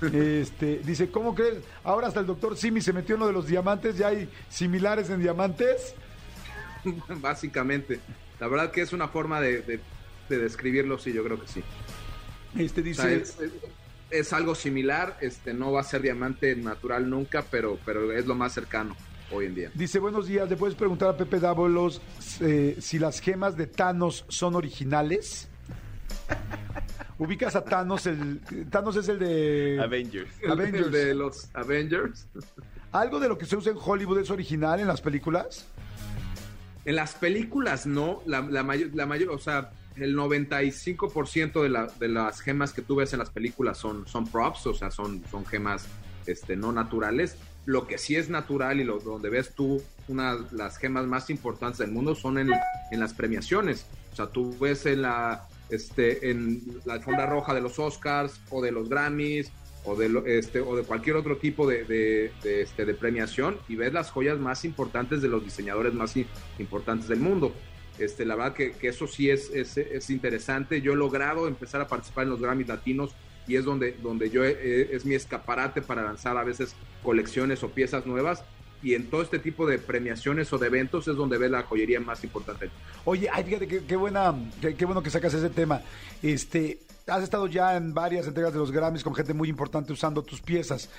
[0.00, 1.58] este, dice, ¿cómo crees?
[1.84, 3.98] Ahora hasta el doctor Simi se metió en lo de los diamantes.
[3.98, 5.94] ¿Ya hay similares en diamantes?
[7.20, 7.98] Básicamente,
[8.38, 9.80] la verdad que es una forma de, de-
[10.28, 11.62] de describirlo, sí, yo creo que sí.
[12.56, 13.52] Este O sea, dice, es, es-
[14.12, 18.34] es algo similar, este, no va a ser diamante natural nunca, pero, pero es lo
[18.34, 18.94] más cercano
[19.32, 19.70] hoy en día.
[19.74, 20.48] dice, buenos días.
[20.48, 22.02] ¿Le puedes preguntar a Pepe Dávolos
[22.40, 25.48] eh, si las gemas de Thanos son originales?
[27.18, 30.30] Ubicas a Thanos, el Thanos es el de Avengers.
[30.48, 30.86] Avengers.
[30.86, 32.26] el de los Avengers.
[32.90, 35.66] ¿Algo de lo que se usa en Hollywood es original en las películas?
[36.84, 42.12] En las películas no, la, la mayor, la mayor, o sea, el 95% de, de
[42.12, 45.44] las gemas que tú ves en las películas son, son props, o sea, son, son
[45.46, 45.86] gemas
[46.26, 47.36] este, no naturales.
[47.64, 51.78] Lo que sí es natural y lo, donde ves tú una las gemas más importantes
[51.78, 52.50] del mundo son en,
[52.90, 53.86] en las premiaciones.
[54.12, 58.60] O sea, tú ves en la, este, en la alfombra roja de los Oscars o
[58.60, 59.50] de los Grammys
[59.84, 63.92] o de, este, o de cualquier otro tipo de, de, este, de premiación y ves
[63.92, 66.14] las joyas más importantes de los diseñadores más
[66.58, 67.52] importantes del mundo.
[68.04, 70.80] Este, la verdad que, que eso sí es, es, es interesante.
[70.80, 73.14] Yo he logrado empezar a participar en los Grammys latinos
[73.46, 78.06] y es donde, donde yo es mi escaparate para lanzar a veces colecciones o piezas
[78.06, 78.44] nuevas.
[78.82, 82.00] Y en todo este tipo de premiaciones o de eventos es donde ves la joyería
[82.00, 82.68] más importante.
[83.04, 85.82] Oye, ay, fíjate qué, qué buena, qué, qué bueno que sacas ese tema.
[86.20, 90.22] Este, has estado ya en varias entregas de los Grammys con gente muy importante usando
[90.22, 90.90] tus piezas.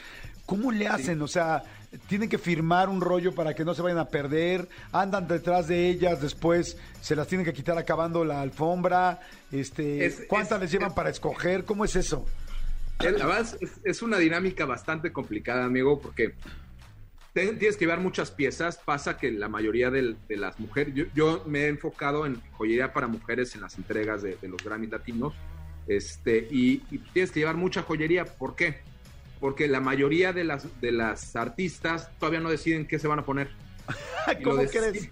[0.46, 1.22] ¿Cómo le hacen?
[1.22, 1.64] O sea,
[2.08, 5.90] tienen que firmar un rollo para que no se vayan a perder, andan detrás de
[5.90, 9.20] ellas, después se las tienen que quitar acabando la alfombra.
[9.52, 11.66] Este, Es- ¿cuántas es- les llevan es- para escoger?
[11.66, 12.26] ¿Cómo es eso?
[13.00, 13.46] La verdad
[13.84, 16.36] es, una dinámica bastante complicada, amigo, porque
[17.34, 18.78] tienes que llevar muchas piezas.
[18.78, 23.08] Pasa que la mayoría de, las mujeres, yo, yo me he enfocado en joyería para
[23.08, 25.34] mujeres en las entregas de, de los Grammys latinos,
[25.88, 28.26] este, y, y tienes que llevar mucha joyería.
[28.26, 28.82] ¿Por qué?
[29.44, 33.26] Porque la mayoría de las, de las artistas todavía no deciden qué se van a
[33.26, 33.50] poner.
[34.40, 35.10] Y ¿Cómo lo crees?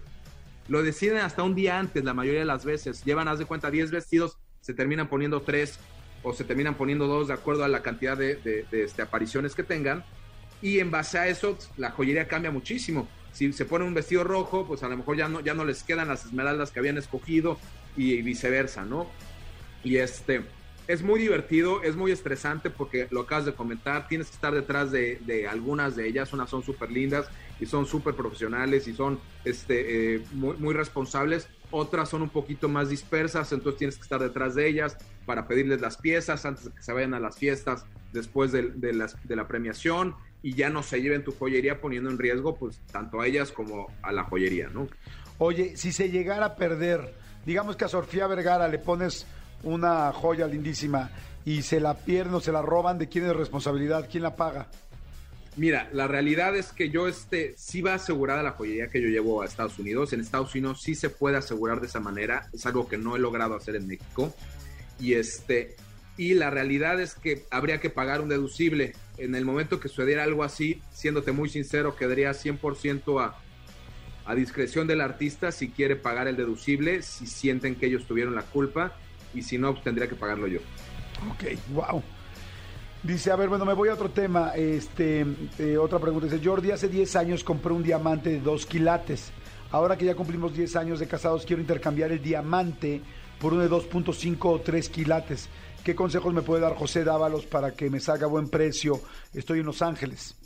[0.68, 3.04] Lo deciden hasta un día antes, la mayoría de las veces.
[3.04, 5.78] Llevan, haz de cuenta, 10 vestidos, se terminan poniendo 3
[6.22, 9.54] o se terminan poniendo 2 de acuerdo a la cantidad de, de- de, este, apariciones
[9.54, 10.02] que tengan.
[10.62, 13.06] Y en base a eso, la joyería cambia muchísimo.
[13.34, 15.82] Si se pone un vestido rojo, pues a lo mejor ya no, ya no les
[15.82, 17.58] quedan las esmeraldas que habían escogido
[17.98, 19.10] y viceversa, ¿no?
[19.84, 20.42] Y este,
[20.88, 24.90] es muy divertido, es muy estresante porque lo acabas de comentar, tienes que estar detrás
[24.90, 27.28] de, de algunas de ellas, unas son súper lindas
[27.60, 32.88] y son súper profesionales y son este, eh, muy, responsables, otras son un poquito más
[32.88, 36.82] dispersas, entonces tienes que estar detrás de ellas para pedirles las piezas antes de que
[36.82, 40.82] se vayan a las fiestas después de, de las, de la premiación y ya no
[40.82, 44.68] se lleven tu joyería poniendo en riesgo pues tanto a ellas como a la joyería,
[44.68, 44.88] ¿no?
[45.38, 47.14] Oye, si se llegara a perder,
[47.46, 49.26] digamos que a Sofía Vergara le pones
[49.62, 51.10] una joya lindísima
[51.44, 54.08] y se la pierden o se la roban, ¿de quién es responsabilidad?
[54.10, 54.68] ¿Quién la paga?
[55.56, 59.42] Mira, la realidad es que yo este sí va asegurada la joyería que yo llevo
[59.42, 60.12] a Estados Unidos.
[60.12, 62.48] En Estados Unidos sí se puede asegurar de esa manera.
[62.54, 64.34] Es algo que no he logrado hacer en México.
[64.98, 65.76] Y este
[66.16, 68.94] y la realidad es que habría que pagar un deducible.
[69.18, 73.36] En el momento que sucediera algo así, siéndote muy sincero, quedaría 100% a,
[74.24, 78.42] a discreción del artista si quiere pagar el deducible, si sienten que ellos tuvieron la
[78.42, 78.96] culpa
[79.34, 80.60] y si no, pues tendría que pagarlo yo.
[81.30, 82.02] Ok, wow.
[83.02, 84.54] Dice, a ver, bueno, me voy a otro tema.
[84.54, 85.26] Este,
[85.58, 86.26] eh, otra pregunta.
[86.26, 89.32] Dice, Jordi, hace 10 años compré un diamante de 2 quilates.
[89.72, 93.00] Ahora que ya cumplimos 10 años de casados, quiero intercambiar el diamante
[93.40, 95.48] por uno de 2.5 o 3 quilates.
[95.82, 99.00] ¿Qué consejos me puede dar José Dávalos para que me salga a buen precio?
[99.34, 100.36] Estoy en Los Ángeles.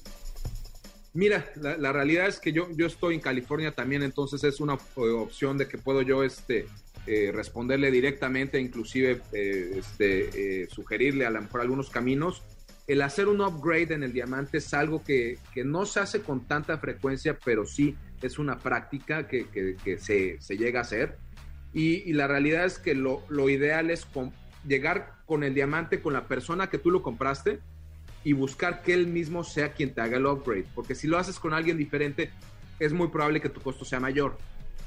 [1.13, 4.75] Mira, la, la realidad es que yo, yo estoy en California también, entonces es una
[4.75, 6.69] eh, opción de que puedo yo este,
[7.07, 12.43] eh, responderle directamente, inclusive eh, este, eh, sugerirle a lo mejor algunos caminos.
[12.87, 16.47] El hacer un upgrade en el diamante es algo que, que no se hace con
[16.47, 21.17] tanta frecuencia, pero sí es una práctica que, que- se, se llega a hacer.
[21.73, 24.07] Y, la realidad es que lo, lo ideal es
[24.67, 27.61] llegar con el diamante con la persona que tú lo compraste,
[28.25, 30.65] y buscar que él mismo sea quien te haga el upgrade.
[30.75, 32.31] Porque si lo haces con alguien diferente,
[32.81, 34.37] es muy probable que tu costo sea mayor.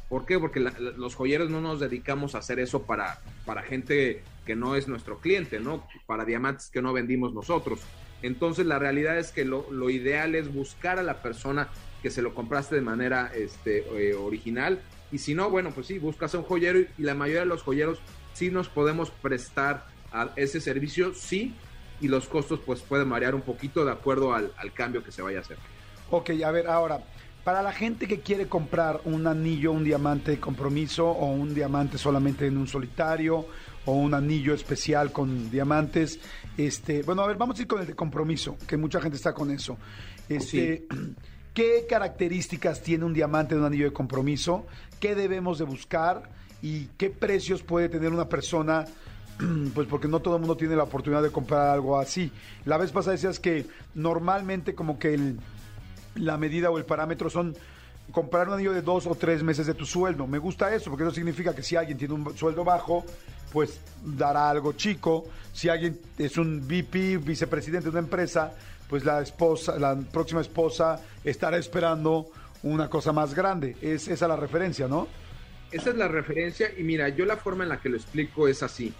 [0.09, 0.39] ¿Por qué?
[0.39, 4.87] Porque los joyeros no nos dedicamos a hacer eso para, para gente que no es
[4.87, 5.87] nuestro cliente, ¿no?
[6.07, 7.81] Para diamantes que no vendimos nosotros.
[8.23, 11.69] Entonces la realidad es que lo, lo ideal es buscar a la persona
[12.01, 14.81] que se lo compraste de manera este, eh, original.
[15.11, 17.61] Y si no, bueno, pues sí, buscas a un joyero y la mayoría de los
[17.61, 17.99] joyeros
[18.33, 19.85] sí nos podemos prestar
[20.35, 21.53] ese servicio, sí,
[22.01, 25.21] y los costos pues pueden variar un poquito de acuerdo al, al cambio que se
[25.21, 25.57] vaya a hacer.
[26.09, 27.03] Ok, a ver, ahora,
[27.49, 31.97] para la gente que quiere comprar un anillo, un diamante de compromiso o un diamante
[31.97, 33.47] solamente en un solitario
[33.85, 36.19] o un anillo especial con diamantes,
[36.55, 39.33] este, bueno, a ver, vamos a ir con el de compromiso, que mucha gente está
[39.33, 39.77] con eso.
[40.29, 40.85] Este,
[41.55, 44.67] ¿Qué características tiene un diamante de un anillo de compromiso?
[44.99, 46.29] ¿Qué debemos de buscar?
[46.61, 48.85] ¿Y qué precios puede tener una persona
[49.73, 52.31] pues porque no todo el mundo tiene la oportunidad de comprar algo así.
[52.65, 55.39] La vez pasada decías que normalmente como que el,
[56.19, 57.55] la medida o el parámetro son
[58.11, 60.27] comprar un anillo de dos o tres meses de tu sueldo.
[60.27, 63.05] Me gusta eso, porque eso significa que si alguien tiene un sueldo bajo,
[63.51, 65.25] pues dará algo chico.
[65.53, 68.53] Si alguien es un VP, vicepresidente de una empresa,
[68.87, 72.27] pues la esposa, la próxima esposa estará esperando
[72.63, 73.75] una cosa más grande.
[73.81, 75.07] Es esa la referencia, ¿no?
[75.71, 78.63] Esa es la referencia y mira, yo la forma en la que lo explico es
[78.63, 78.93] así.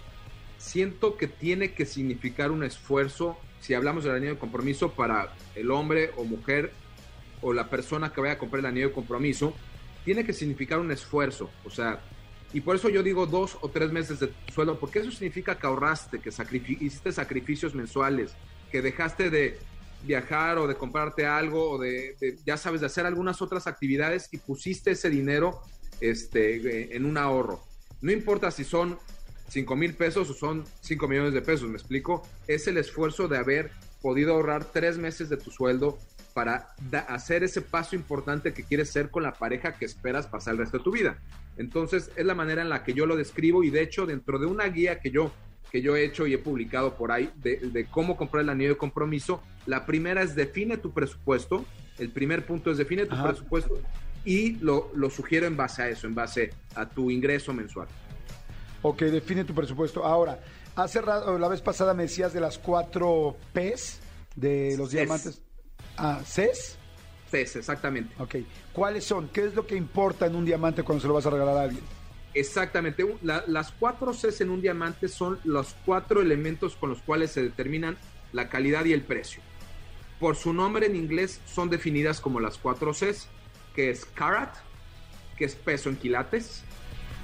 [0.58, 5.70] Siento que tiene que significar un esfuerzo, si hablamos del anillo de compromiso, para el
[5.70, 6.72] hombre o mujer
[7.42, 9.54] o la persona que vaya a comprar el anillo de compromiso,
[10.04, 11.50] tiene que significar un esfuerzo.
[11.64, 12.00] O sea,
[12.52, 15.66] y por eso yo digo dos o tres meses de sueldo, porque eso significa que
[15.66, 18.32] ahorraste, que sacrifi- hiciste sacrificios mensuales,
[18.70, 19.58] que dejaste de
[20.02, 24.28] viajar o de comprarte algo o de, de, ya sabes, de hacer algunas otras actividades
[24.32, 25.60] y pusiste ese dinero
[26.00, 27.62] este, eh, en un ahorro.
[28.00, 28.98] No importa si son
[29.48, 32.26] 5 mil pesos o son 5 millones de pesos, me explico.
[32.46, 35.98] Es el esfuerzo de haber podido ahorrar tres meses de tu sueldo
[36.30, 36.74] para
[37.08, 40.78] hacer ese paso importante que quieres ser con la pareja que esperas pasar el resto
[40.78, 41.18] de tu vida.
[41.56, 44.46] Entonces, es la manera en la que yo lo describo y de hecho, dentro de
[44.46, 45.32] una guía que yo,
[45.70, 48.70] que yo he hecho y he publicado por ahí de, de cómo comprar el anillo
[48.70, 51.64] de compromiso, la primera es define tu presupuesto.
[51.98, 53.28] El primer punto es define tu Ajá.
[53.28, 53.78] presupuesto
[54.24, 57.88] y lo, lo sugiero en base a eso, en base a tu ingreso mensual.
[58.82, 60.04] Ok, define tu presupuesto.
[60.04, 60.40] Ahora,
[60.76, 64.00] hace rato, la vez pasada me decías de las cuatro P's
[64.36, 65.42] de los diamantes.
[66.02, 66.76] Ah, ¿Cs?
[67.30, 68.14] Cs, exactamente.
[68.18, 68.36] Ok.
[68.72, 69.28] ¿Cuáles son?
[69.28, 71.62] ¿Qué es lo que importa en un diamante cuando se lo vas a regalar a
[71.62, 71.82] alguien?
[72.34, 73.04] Exactamente.
[73.22, 77.42] La- las cuatro Cs en un diamante son los cuatro elementos con los cuales se
[77.42, 77.96] determinan
[78.32, 79.42] la calidad y el precio.
[80.18, 83.28] Por su nombre en inglés son definidas como las cuatro Cs,
[83.74, 84.54] que es carat,
[85.36, 86.62] que es peso en quilates,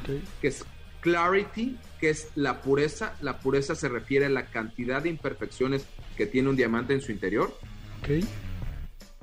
[0.02, 0.22] Ok.
[0.40, 0.64] que es
[1.00, 3.14] clarity, que es la pureza.
[3.20, 5.84] La pureza se refiere a la cantidad de imperfecciones
[6.16, 7.56] que tiene un diamante en su interior.
[8.00, 8.24] Ok.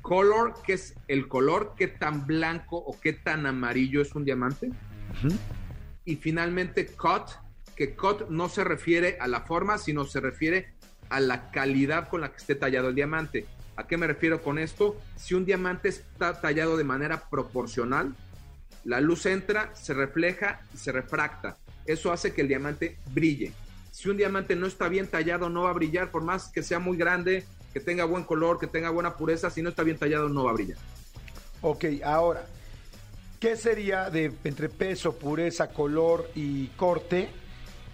[0.04, 4.70] Color, que es el color, qué tan blanco o qué tan amarillo es un diamante.
[6.04, 7.30] Y finalmente cut,
[7.76, 10.74] que cut no se refiere a la forma, sino se refiere
[11.10, 13.46] a la calidad con la que esté tallado el diamante.
[13.78, 15.00] ¿A qué me refiero con esto?
[15.16, 18.14] Si un diamante está tallado de manera proporcional,
[18.84, 21.58] la luz entra, se refleja y se refracta.
[21.86, 23.54] Eso hace que el diamante brille.
[23.92, 26.80] Si un diamante no está bien tallado, no va a brillar, por más que sea
[26.80, 30.30] muy grande, que tenga buen color, que tenga buena pureza, si no está bien tallado,
[30.30, 30.78] no va a brillar.
[31.62, 32.46] Ok, ahora,
[33.40, 37.30] ¿qué sería de entre peso, pureza, color y corte?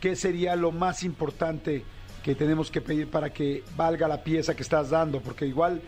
[0.02, 1.84] ¿Qué sería lo más importante
[2.24, 5.22] que tenemos que pedir para que valga la pieza que estás dando?
[5.22, 5.82] Porque igual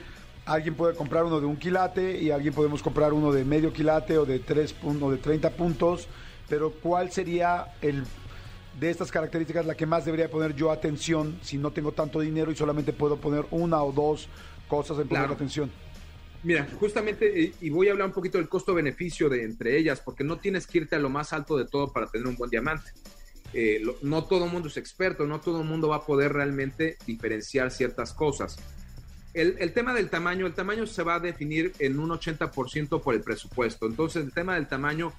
[0.46, 4.18] alguien puede comprar uno de un quilate y alguien podemos comprar uno de medio quilate
[4.18, 6.08] o de tres puntos, o de 30 puntos,
[6.48, 8.06] pero ¿cuál sería el
[8.80, 12.52] de estas características la que más debería poner yo atención si no tengo tanto dinero
[12.52, 14.28] y solamente puedo poner una o dos
[14.68, 15.34] cosas en poner Claro.
[15.34, 15.72] atención?
[16.44, 20.24] Mira, justamente, y- y voy a hablar un poquito del costo-beneficio de entre ellas, porque
[20.24, 22.90] no tienes que irte a lo más alto de todo para tener un buen diamante.
[23.54, 26.34] Eh, lo- no todo el mundo es experto, no todo el mundo va a poder
[26.34, 28.58] realmente diferenciar ciertas cosas.
[29.34, 33.14] El, el tema del tamaño, el tamaño se va a definir en un 80% por
[33.14, 33.86] el presupuesto.
[33.86, 35.14] Entonces, el tema del tamaño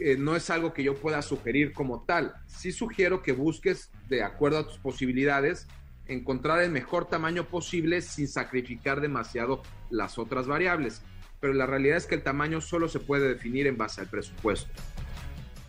[0.00, 2.34] eh, no es algo que yo pueda sugerir como tal.
[2.46, 5.68] Sí sugiero que busques, de acuerdo a tus posibilidades,
[6.06, 11.02] encontrar el mejor tamaño posible sin sacrificar demasiado las otras variables.
[11.38, 14.70] Pero la realidad es que el tamaño solo se puede definir en base al presupuesto.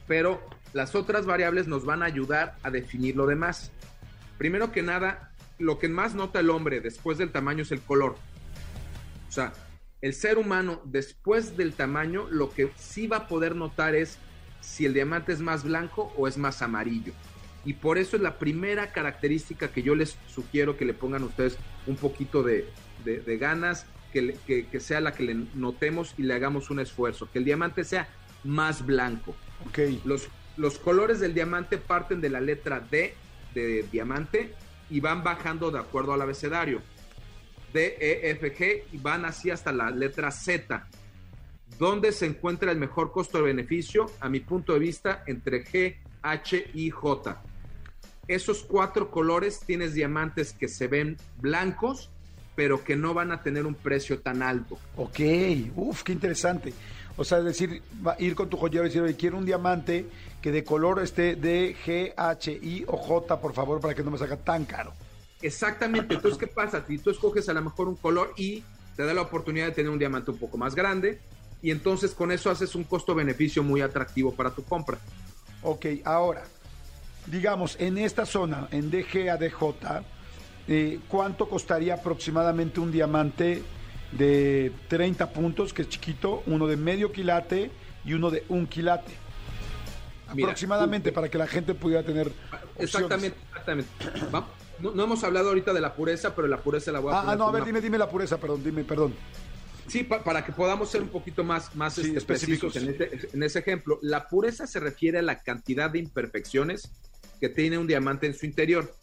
[0.07, 0.41] Pero
[0.73, 3.71] las otras variables nos van a ayudar a definir lo demás.
[4.37, 8.15] Primero que nada, lo que más nota el hombre después del tamaño es el color.
[9.27, 9.53] O sea,
[10.01, 14.17] el ser humano después del tamaño lo que sí va a poder notar es
[14.61, 17.13] si el diamante es más blanco o es más amarillo.
[17.65, 21.57] Y por eso es la primera característica que yo les sugiero que le pongan ustedes
[21.85, 22.67] un poquito de,
[23.05, 26.69] de- de ganas, que, le- que- que sea la que le notemos y le hagamos
[26.71, 28.09] un esfuerzo, que el diamante sea
[28.43, 29.35] más blanco.
[29.67, 29.79] Ok.
[30.05, 33.13] Los, los colores del diamante parten de la letra D
[33.53, 34.53] de diamante
[34.89, 36.81] y van bajando de acuerdo al abecedario.
[37.73, 40.87] D, E, F, G y van así hasta la letra Z.
[41.79, 44.11] ¿Dónde se encuentra el mejor costo-beneficio?
[44.19, 47.41] A mi punto de vista, entre G, H y J.
[48.27, 52.09] Esos cuatro colores tienes diamantes que se ven blancos,
[52.55, 54.77] pero que no van a tener un precio tan alto.
[54.95, 55.19] Ok,
[55.75, 56.73] uf, qué interesante.
[57.17, 57.81] O sea, es decir,
[58.19, 60.05] ir con tu joyero y decir, oye, quiero un diamante
[60.41, 64.11] que de color esté D, G, H, I o J, por favor, para que no
[64.11, 64.93] me salga tan caro.
[65.41, 66.15] Exactamente.
[66.15, 66.83] Entonces, ¿qué pasa?
[66.87, 68.63] Si tú escoges a lo mejor un color y
[68.95, 71.19] te da la oportunidad de tener un diamante un poco más grande,
[71.61, 74.97] y entonces con eso haces un costo-beneficio muy atractivo para tu compra.
[75.63, 76.43] Ok, ahora,
[77.27, 80.03] digamos, en esta zona, en DG a DJ,
[80.67, 83.61] eh, ¿cuánto costaría aproximadamente un diamante
[84.11, 87.71] de 30 puntos, que es chiquito, uno de medio quilate
[88.03, 89.11] y uno de un quilate?
[90.33, 92.79] Mira, Aproximadamente, tú- para que la gente pudiera tener opciones.
[92.79, 93.89] Exactamente, exactamente.
[94.33, 94.47] Va-
[94.81, 97.21] no, no hemos hablado ahorita de la pureza, pero la pureza la voy a Ah,
[97.21, 99.13] poner ah, no, a ver, una- dime, dime la pureza, perdón, dime, perdón.
[99.87, 102.75] Sí, pa- para que podamos ser un poquito más, más Sí, este, específicos.
[102.77, 103.99] en, este- en ese ejemplo.
[104.01, 106.89] La pureza se refiere a la cantidad de imperfecciones
[107.39, 108.93] que tiene un diamante en su interior.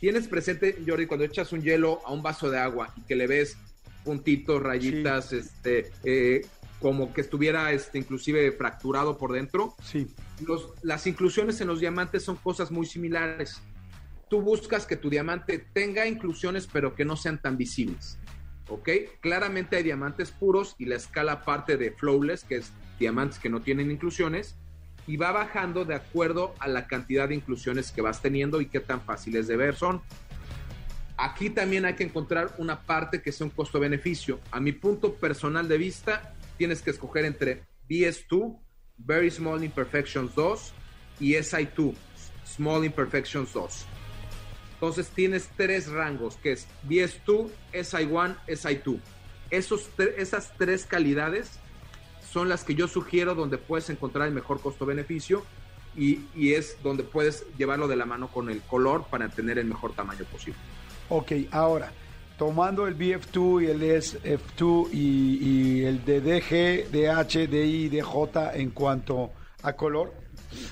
[0.00, 3.26] Tienes presente, Jordi, cuando echas un hielo a un vaso de agua y que le
[3.28, 3.56] ves
[4.04, 6.44] puntitos, rayitas, este, eh,
[6.80, 9.76] como que estuviera este, inclusive fracturado por dentro.
[9.84, 10.08] Sí.
[10.44, 13.60] Los- las inclusiones en los diamantes son cosas muy similares.
[14.32, 18.16] Tú buscas que tu diamante tenga inclusiones, pero que no sean tan visibles.
[18.70, 18.88] ¿Ok?
[19.20, 23.60] Claramente hay diamantes puros y la escala parte de flawless, que es diamantes que no
[23.60, 24.56] tienen inclusiones,
[25.06, 28.80] y va bajando de acuerdo a la cantidad de inclusiones que vas teniendo y qué
[28.80, 30.00] tan fáciles de ver son.
[31.18, 34.40] Aquí también hay que encontrar una parte que sea un costo-beneficio.
[34.50, 38.58] A mi punto personal de vista, tienes que escoger entre BS2,
[38.96, 40.72] Very Small Imperfections 2,
[41.20, 41.92] y SI2,
[42.46, 43.86] Small Imperfections 2.
[44.82, 48.98] Entonces tienes tres rangos, que es BS2, SI1, SI2.
[49.48, 51.60] Esos esas tres calidades
[52.32, 55.44] son las que yo sugiero donde puedes encontrar el mejor costo-beneficio
[55.96, 59.66] y, y es donde puedes llevarlo de la mano con el color para tener el
[59.66, 60.58] mejor tamaño posible.
[61.10, 61.92] Ok, ahora,
[62.36, 68.04] tomando el BF2 y el SF2 y, el de DG, DH, DI, DJ
[68.54, 69.30] en cuanto
[69.62, 70.21] a color.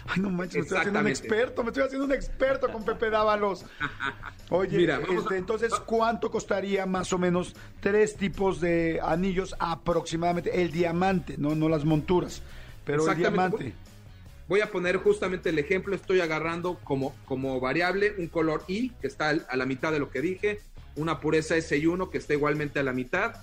[0.06, 3.10] Ay, no manches, me estoy haciendo un experto, me estoy haciendo un experto con Pepe
[3.10, 3.64] Dávalos.
[4.50, 10.60] Oye, Mira, este, a- entonces, ¿cuánto costaría más o menos tres tipos de anillos aproximadamente?
[10.62, 12.42] El diamante, no, no las monturas,
[12.84, 13.56] pero el Exactamente.
[13.58, 13.90] diamante.
[14.48, 19.06] Voy a poner justamente el ejemplo, estoy agarrando como, como variable un color I, que
[19.06, 20.60] está a la mitad de lo que dije,
[20.96, 23.34] una pureza SI1 que está igualmente a la mitad,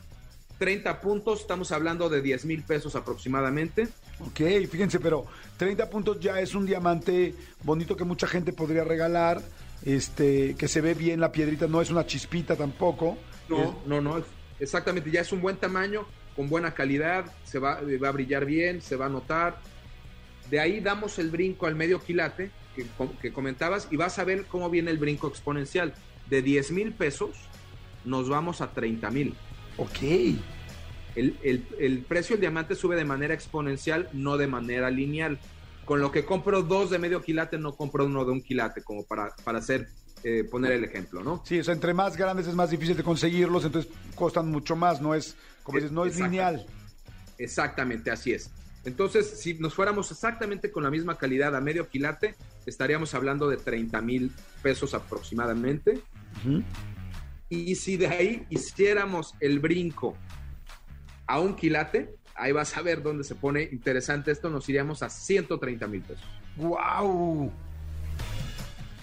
[0.57, 3.87] 30 puntos, estamos hablando de 10 mil pesos aproximadamente.
[4.19, 5.25] Ok, fíjense, pero
[5.57, 9.41] 30 puntos ya es un diamante bonito que mucha gente podría regalar,
[9.85, 13.17] este, que se ve bien la piedrita, no es una chispita tampoco.
[13.47, 14.23] No, no, no,
[14.59, 18.45] exactamente, ya es un buen tamaño, con buena calidad, se va, eh, va a brillar
[18.45, 19.59] bien, se va a notar.
[20.49, 22.85] De ahí damos el brinco al medio quilate que,
[23.21, 25.93] que comentabas y vas a ver cómo viene el brinco exponencial.
[26.27, 27.35] De 10 mil pesos
[28.03, 29.35] nos vamos a 30 mil.
[29.77, 29.99] Ok,
[31.17, 35.39] El, el- el precio del diamante sube de manera exponencial, no de manera lineal.
[35.85, 39.03] Con lo que compro dos de medio quilate, no compro uno de un quilate, como
[39.03, 39.87] para, para hacer,
[40.23, 41.41] eh, poner el ejemplo, ¿no?
[41.45, 45.01] sí, o sea, entre más grandes es más difícil de conseguirlos, entonces costan mucho más,
[45.01, 46.65] no es, como dices, no es lineal.
[47.37, 48.49] Exactamente, así es.
[48.83, 53.57] Entonces, si nos fuéramos exactamente con la misma calidad a medio quilate, estaríamos hablando de
[53.57, 56.01] 30 mil pesos aproximadamente.
[57.49, 60.15] Y si de ahí hiciéramos el brinco
[61.27, 65.09] a un quilate, ahí vas a ver dónde se pone interesante esto, nos iríamos a
[65.09, 66.25] 130 mil pesos.
[66.55, 67.51] ¡Wow!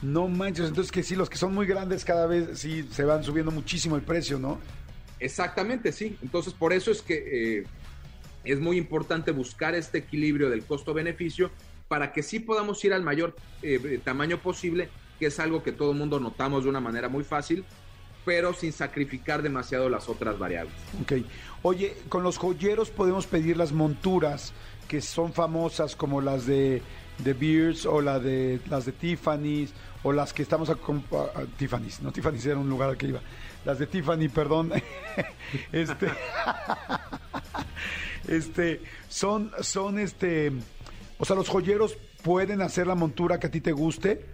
[0.02, 3.24] No manches, entonces que sí, los que son muy grandes cada vez sí se van
[3.24, 4.58] subiendo muchísimo el precio, ¿no?
[5.18, 6.18] Exactamente, sí.
[6.22, 7.64] Entonces, por eso es que eh,
[8.44, 11.50] es muy importante buscar este equilibrio del costo-beneficio
[11.88, 15.92] para que sí podamos ir al mayor eh, tamaño posible, que es algo que todo
[15.92, 17.64] el mundo notamos de una manera muy fácil,
[18.24, 20.74] pero sin sacrificar demasiado las otras variables.
[21.02, 21.12] Ok.
[21.66, 24.52] Oye, con los joyeros podemos pedir las monturas
[24.86, 26.82] que son famosas como las de,
[27.16, 29.72] de Beers o la de, las de Tiffany's
[30.02, 33.22] o las que estamos a, a- Tiffany's, no Tiffany's era un lugar al que iba.
[33.64, 34.72] Las de Tiffany, perdón.
[35.72, 36.08] este
[38.28, 40.52] este son son este
[41.18, 44.26] o sea, los joyeros pueden hacer la montura que a ti te guste.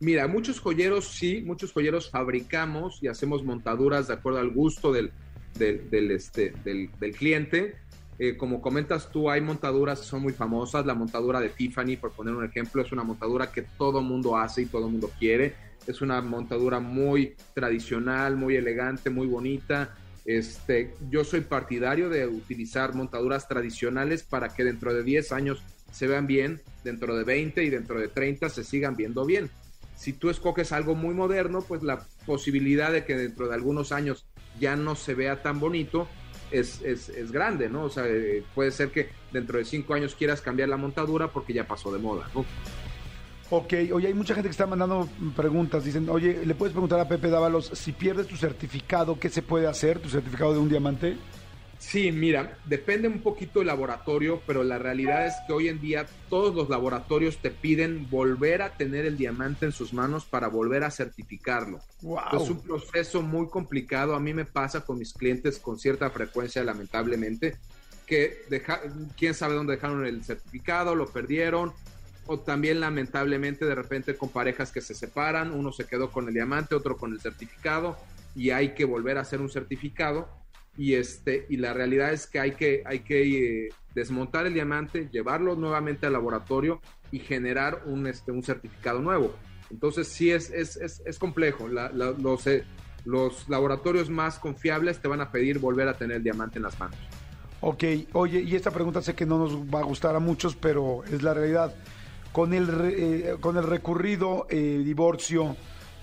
[0.00, 5.12] Mira, muchos joyeros sí, muchos joyeros fabricamos y hacemos montaduras de acuerdo al gusto del,
[5.58, 7.76] del, este, del, del cliente.
[8.18, 10.86] Eh, como comentas tú, hay montaduras que son muy famosas.
[10.86, 14.62] La montadura de Tiffany, por poner un ejemplo, es una montadura que todo mundo hace
[14.62, 15.54] y todo mundo quiere.
[15.86, 19.96] Es una montadura muy tradicional, muy elegante, muy bonita.
[20.24, 26.06] Este, yo soy partidario de utilizar montaduras tradicionales para que dentro de 10 años se
[26.06, 29.50] vean bien, dentro de 20 y dentro de 30 se sigan viendo bien.
[29.96, 34.26] Si tú escoges algo muy moderno, pues la posibilidad de que dentro de algunos años
[34.62, 36.06] ya no se vea tan bonito
[36.52, 37.84] es, es, es grande, ¿no?
[37.84, 41.52] O sea, eh, puede ser que dentro de cinco años quieras cambiar la montadura porque
[41.52, 42.44] ya pasó de moda, ¿no?
[43.50, 45.84] Ok, oye, hay mucha gente que está mandando preguntas.
[45.84, 49.66] Dicen, oye, ¿le puedes preguntar a Pepe Dávalos si pierdes tu certificado, qué se puede
[49.66, 51.16] hacer, tu certificado de un diamante?
[51.82, 56.06] Sí, mira, depende un poquito del laboratorio, pero la realidad es que hoy en día
[56.30, 60.84] todos los laboratorios te piden volver a tener el diamante en sus manos para volver
[60.84, 61.80] a certificarlo.
[62.00, 62.40] ¡Wow!
[62.40, 64.14] Es un proceso muy complicado.
[64.14, 67.56] A mí me pasa con mis clientes con cierta frecuencia, lamentablemente,
[68.06, 68.80] que deja,
[69.18, 71.72] quién sabe dónde dejaron el certificado, lo perdieron,
[72.26, 76.34] o también lamentablemente de repente con parejas que se separan, uno se quedó con el
[76.34, 77.98] diamante, otro con el certificado
[78.34, 80.41] y hay que volver a hacer un certificado
[80.76, 85.08] y este y la realidad es que hay que hay que eh, desmontar el diamante,
[85.10, 89.34] llevarlo nuevamente al laboratorio y generar un este un certificado nuevo.
[89.70, 91.68] Entonces sí es es, es, complejo.
[91.68, 92.64] Los eh,
[93.04, 96.78] los laboratorios más confiables te van a pedir volver a tener el diamante en las
[96.78, 96.96] manos.
[97.60, 101.04] Ok, oye, y esta pregunta sé que no nos va a gustar a muchos, pero
[101.04, 101.74] es la realidad.
[102.32, 105.54] Con el, eh, con el recurrido divorcio,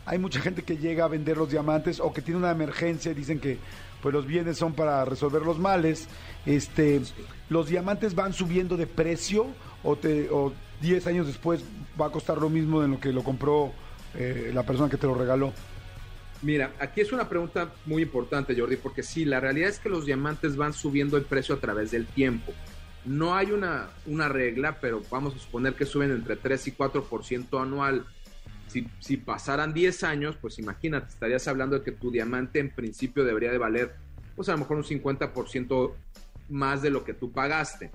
[0.06, 3.16] hay mucha gente que llega a vender los diamantes o que tiene una emergencia y
[3.16, 3.58] dicen que
[4.02, 6.08] pues los bienes son para resolver los males.
[6.46, 7.02] Este,
[7.50, 9.48] ¿Los diamantes van subiendo de precio
[9.84, 11.64] o, te, o 10 años después
[12.00, 13.72] va a costar lo mismo de lo que lo compró
[14.16, 15.54] eh, la persona que te lo regaló?
[16.42, 20.06] Mira, aquí es una pregunta muy importante, Jordi, porque sí, la realidad es que los
[20.06, 22.54] diamantes van subiendo el precio a través del tiempo.
[23.04, 27.62] No hay una, una regla, pero vamos a suponer que suben entre 3 y 4%
[27.62, 28.06] anual.
[29.00, 33.52] Si, pasaran 10 años, pues imagínate, estarías hablando de que tu diamante en principio debería
[33.52, 33.96] de valer,
[34.36, 35.94] pues a lo mejor un 50%
[36.50, 37.90] más de lo que tú pagaste.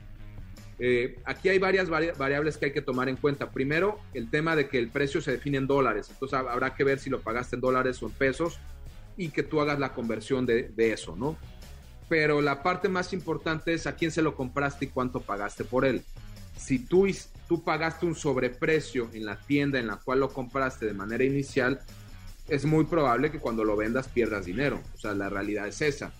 [0.80, 3.50] Eh, aquí hay varias vari- variables que hay que tomar en cuenta.
[3.52, 6.08] Primero, el tema de que el precio se define en dólares.
[6.10, 8.58] Entonces hab- habrá que ver si lo pagaste en dólares o en pesos
[9.16, 11.36] y que tú hagas la conversión de, de eso, ¿no?
[12.08, 15.84] Pero la parte más importante es a quién se lo compraste y cuánto pagaste por
[15.84, 16.02] él.
[16.56, 17.06] Si tú,
[17.48, 21.80] tú pagaste un sobreprecio en la tienda en la cual lo compraste de manera inicial,
[22.48, 24.80] es muy probable que cuando lo vendas pierdas dinero.
[24.94, 26.12] O sea, la realidad es esa.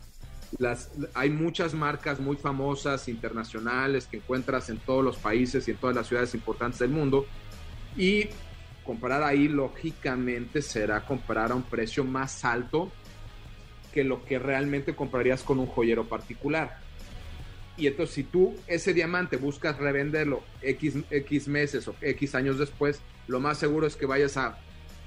[0.58, 5.76] Las, hay muchas marcas muy famosas, internacionales, que encuentras en todos los países y en
[5.76, 7.26] todas las ciudades importantes del mundo.
[7.96, 8.28] Y
[8.84, 12.92] comprar ahí, lógicamente, será comprar a un precio más alto
[13.92, 16.83] que lo que realmente comprarías con un joyero particular.
[17.76, 23.00] Y entonces, si tú ese diamante buscas revenderlo X, X meses o X años después,
[23.26, 24.58] lo más seguro es que vayas a,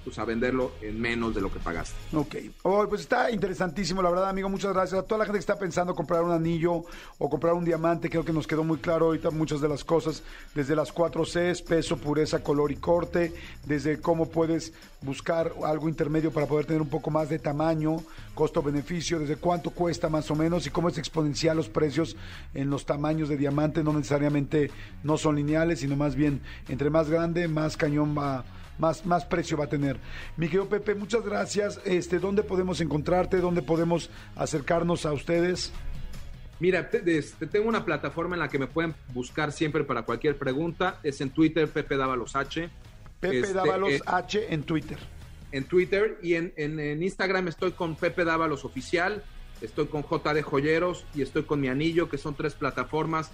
[0.08, 1.94] pues, a venderlo en menos de lo que pagaste.
[2.16, 2.36] Ok.
[2.64, 4.48] Oh, pues está interesantísimo, la verdad, amigo.
[4.48, 5.02] Muchas gracias.
[5.02, 6.86] A toda la gente que está pensando comprar un anillo
[7.18, 10.24] o comprar un diamante, creo que nos quedó muy claro ahorita muchas de las cosas,
[10.56, 13.34] desde las 4 Cs, peso, pureza, color y corte,
[13.66, 17.98] desde cómo puedes buscar algo intermedio para poder tener un poco más de tamaño,
[18.34, 22.16] costo-beneficio, desde cuánto cuesta más o menos y cómo es exponencial los precios
[22.54, 24.72] en los tamaños de diamante, no necesariamente
[25.04, 28.46] no son lineales, sino más bien entre más grande, más cañón va
[28.78, 29.98] más, más precio va a tener.
[30.38, 31.80] Mi querido Pepe, muchas gracias.
[31.86, 33.38] Este, ¿Dónde podemos encontrarte?
[33.38, 35.72] ¿Dónde podemos acercarnos a ustedes?
[36.60, 40.38] Mira, te, este, tengo una plataforma en la que me pueden buscar siempre para cualquier
[40.38, 41.00] pregunta.
[41.04, 42.70] Es en Twitter, Pepe Dávalos H.
[43.20, 44.98] Pepe Este, Dávalos eh, H en Twitter.
[45.52, 49.24] en Twitter y en, en- en Instagram estoy con Pepe Dávalos Oficial,
[49.62, 53.32] estoy con JD Joyeros y estoy con Mi Anillo, que son tres plataformas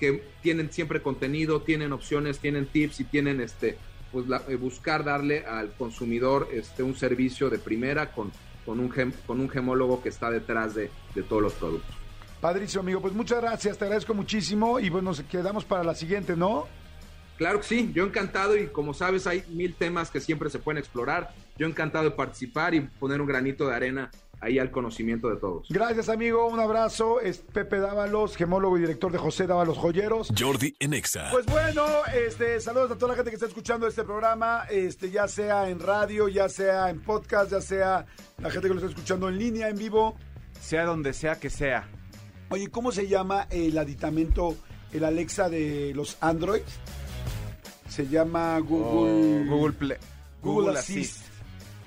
[0.00, 3.78] que tienen siempre contenido, tienen opciones, tienen tips y tienen este
[4.12, 8.30] pues la- eh, buscar darle al consumidor este un servicio de primera con,
[8.66, 11.94] con, un, gem- con un gemólogo que está detrás de, de todos los productos.
[12.40, 13.00] Padrísimo, amigo.
[13.00, 16.66] Pues muchas gracias, te agradezco muchísimo y bueno, nos quedamos para la siguiente, ¿no?
[17.38, 20.78] Claro que sí, yo encantado y como sabes hay mil temas que siempre se pueden
[20.78, 21.32] explorar.
[21.56, 24.10] Yo encantado de participar y poner un granito de arena
[24.42, 25.68] ahí al conocimiento de todos.
[25.70, 26.46] Gracias, amigo.
[26.48, 27.20] Un abrazo.
[27.20, 30.32] Es Pepe Dávalos, gemólogo y director de José Dávalos Joyeros.
[30.38, 31.28] Jordi en Exa.
[31.30, 35.28] Pues bueno, este, saludos a toda la gente que está escuchando este programa, este, ya
[35.28, 38.04] sea en radio, ya sea en podcast, ya sea
[38.38, 40.16] la gente que lo está escuchando en línea, en vivo.
[40.60, 41.88] Sea donde sea que sea.
[42.50, 44.56] Oye, ¿cómo se llama el aditamento,
[44.92, 46.62] el Alexa de los Android?
[47.88, 49.98] Se llama Google, Oh, Google Play.
[50.42, 51.31] Google Assist.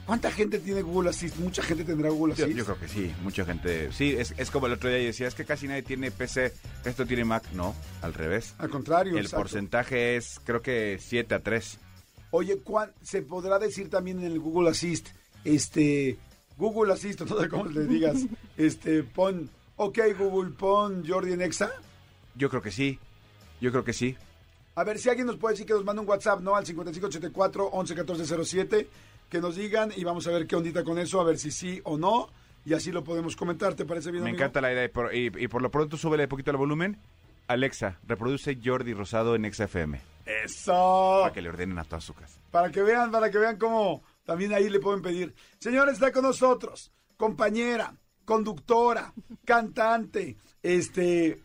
[0.06, 1.38] ¿Cuánta gente tiene Google Assist?
[1.38, 2.50] Mucha gente tendrá Google Assist.
[2.56, 3.92] yo creo que sí, mucha gente.
[3.92, 6.54] Sí, es, es como el otro día decía, es que casi nadie tiene PC,
[6.86, 7.44] esto tiene Mac.
[7.54, 8.54] No, al revés.
[8.60, 9.42] Al contrario, El exacto.
[9.42, 11.80] porcentaje es, creo que 7 a 3.
[12.32, 15.08] Oye, ¿cuán- se podrá decir también en el Google Assist,
[15.44, 16.18] este,
[16.58, 18.18] Google Assist, no sé cómo le digas,
[18.58, 21.72] este, pon, ok Google, pon Jordi en Exa.
[22.36, 23.00] Yo creo que sí,
[23.60, 24.16] yo creo que sí.
[24.76, 26.56] A ver, si alguien nos puede decir que nos mande un WhatsApp, ¿no?
[26.56, 28.88] Al 5584 111407,
[29.30, 31.82] que nos digan y vamos a ver qué ondita con eso, a ver si sí
[31.84, 32.30] o no,
[32.66, 34.44] y así lo podemos comentar, ¿te parece bien, Me amigo?
[34.44, 36.98] encanta la idea y por, y, y por lo pronto súbele un poquito el volumen.
[37.48, 41.20] Alexa, reproduce Jordi Rosado en XFM ¡Eso!
[41.22, 42.40] para que le ordenen a todas su casa.
[42.50, 45.36] Para que vean, para que vean cómo también ahí le pueden pedir.
[45.60, 47.94] Señores, está con nosotros, compañera,
[48.26, 49.14] conductora,
[49.46, 51.40] cantante, este,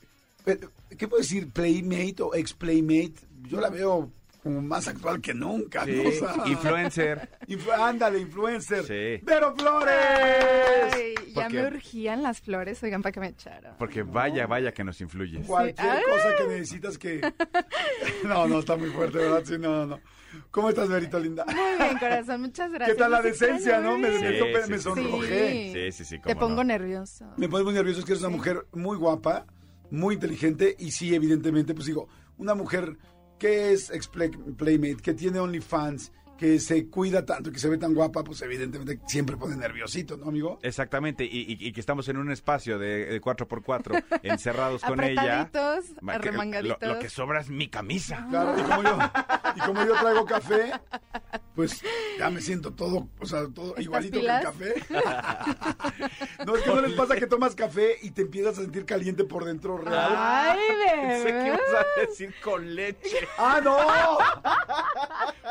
[0.47, 0.59] eh,
[0.97, 1.51] ¿qué puedo decir?
[1.51, 3.15] Playmate o ex-playmate.
[3.43, 4.11] Yo la veo
[4.43, 6.09] como más actual que nunca, Sí, ¿no?
[6.09, 7.29] O sea, influencer.
[7.49, 8.85] influ- ándale, influencer.
[8.85, 9.25] Sí.
[9.25, 9.95] ¡Vero Flores!
[10.95, 13.75] Ay, ya Porque- me urgían las flores, oigan, para que me echaran.
[13.79, 15.47] Porque vaya, vaya que nos influyes.
[15.47, 16.03] Cualquier Sí.
[16.11, 17.21] cosa que necesitas que...
[18.25, 19.43] No, no, está muy fuerte, ¿verdad?
[19.45, 20.01] Sí, no, no, no.
[20.51, 21.45] ¿Cómo estás, Verito linda?
[21.45, 22.97] Muy bien, corazón, muchas gracias.
[22.97, 23.99] ¿Qué tal la decencia, no?
[23.99, 25.73] Me, me, me- Sí, me sí, sonrojé.
[25.73, 26.65] Sí, sí, sí, Te pongo no.
[26.65, 27.27] nervioso.
[27.37, 29.47] Me pones muy nervioso, es que eres una mujer muy guapa,
[29.91, 32.97] muy inteligente y sí, evidentemente, pues digo, una mujer
[33.41, 33.91] que es
[34.57, 38.99] Playmate, que tiene OnlyFans, que se cuida tanto, que se ve tan guapa, pues evidentemente
[39.07, 40.59] siempre pone nerviosito, ¿no, amigo?
[40.63, 45.51] Exactamente, y, y- y que estamos en un espacio de, de 4x4 encerrados con ella.
[46.09, 46.79] Arremangaditos.
[46.81, 48.27] Lo, lo que sobra es mi camisa.
[48.31, 48.99] Claro, y como yo,
[49.55, 50.73] y como yo traigo café,
[51.55, 51.83] pues
[52.19, 54.47] ya me siento todo, o sea, todo ¿Estas igualito pilas?
[54.57, 54.95] que el café.
[56.47, 59.25] no, es que no les pasa que tomas café y te empiezas a sentir caliente
[59.25, 60.15] por dentro real.
[60.17, 60.59] Ay,
[61.03, 63.29] Pensé que ibas a decir con leche.
[63.37, 63.77] ¡Ah, no!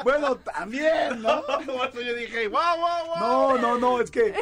[0.03, 0.78] bueno, también,
[1.17, 1.41] ¿no?
[1.65, 3.19] Por eso yo dije, guau, guau, guau.
[3.19, 4.33] No, no, no, es que,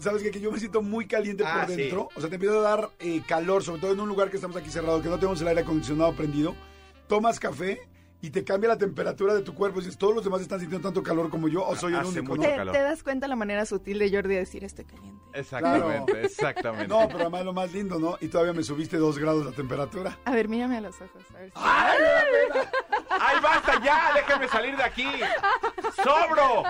[0.00, 0.30] ¿sabes qué?
[0.30, 1.82] Que yo me siento muy caliente Ah, por sí.
[1.82, 2.08] dentro.
[2.14, 4.56] O sea, te empieza a dar eh, calor, sobre todo en un lugar que estamos
[4.56, 6.54] aquí cerrado, que no tenemos el aire acondicionado prendido.
[7.08, 7.80] Tomas café
[8.22, 9.80] y te cambia la temperatura de tu cuerpo.
[9.80, 12.36] Dices, ¿todos los demás están sintiendo tanto calor como yo o soy el Hace único?
[12.36, 12.48] mucho no?
[12.48, 12.72] ¿Te, calor.
[12.74, 15.22] te das cuenta la manera sutil de Jordi de decir estoy caliente?
[15.34, 16.26] Exactamente, Claro.
[16.26, 16.88] exactamente.
[16.88, 18.16] No, pero además lo más lindo, ¿no?
[18.22, 20.16] Y todavía me subiste dos grados la temperatura.
[20.24, 21.22] A ver, mírame a los ojos.
[21.34, 21.98] A ver si- ¡Ay!
[23.20, 24.10] ¡Ay, basta ya!
[24.14, 25.06] ¡Déjenme salir de aquí!
[26.02, 26.62] ¡Sobro!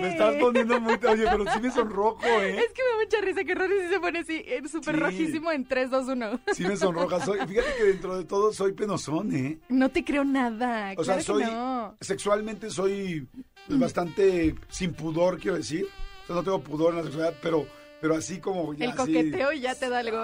[0.00, 0.94] Me estás poniendo muy...
[0.94, 2.58] Oye, pero sí me sonrojo, ¿eh?
[2.58, 5.00] Es que me da mucha risa que Rory sí se pone así, eh, súper Sí.
[5.00, 6.40] rojísimo en 3, 2, 1.
[6.52, 7.20] Sí me sonroja.
[7.24, 9.58] Soy, fíjate que dentro de todo soy penosón, ¿eh?
[9.68, 10.92] No te creo nada.
[10.96, 11.96] O claro sea, que soy no.
[12.00, 13.28] sexualmente soy
[13.66, 15.86] pues, bastante sin pudor, quiero decir.
[16.24, 17.66] O sea, no tengo pudor en la sexualidad, pero,
[18.00, 20.22] pero así como ya El así- coqueteo y ya te da algo.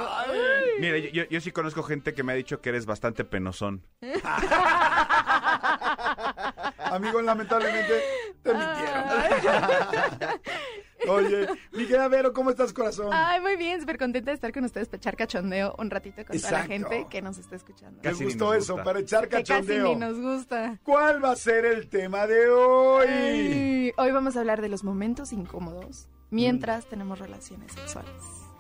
[0.80, 3.82] Mira, yo, yo- sí conozco gente que me ha dicho que eres bastante penosón.
[6.78, 7.92] Amigo, lamentablemente
[8.42, 9.04] te mintieron.
[11.08, 13.10] Oye, mi querida Vero, ¿cómo estás, corazón?
[13.12, 16.36] Ay, muy bien, súper contenta de estar con ustedes para echar cachondeo un ratito con
[16.36, 17.96] toda la gente que nos está escuchando.
[17.98, 18.84] Me casi ni gustó eso, gusta.
[18.84, 19.84] para echar Que casi cachondeo.
[19.88, 20.78] ni nos gusta.
[20.82, 23.06] ¿Cuál va a ser el tema de hoy?
[23.08, 28.10] Ay, hoy vamos a hablar de los momentos incómodos mientras tenemos relaciones sexuales.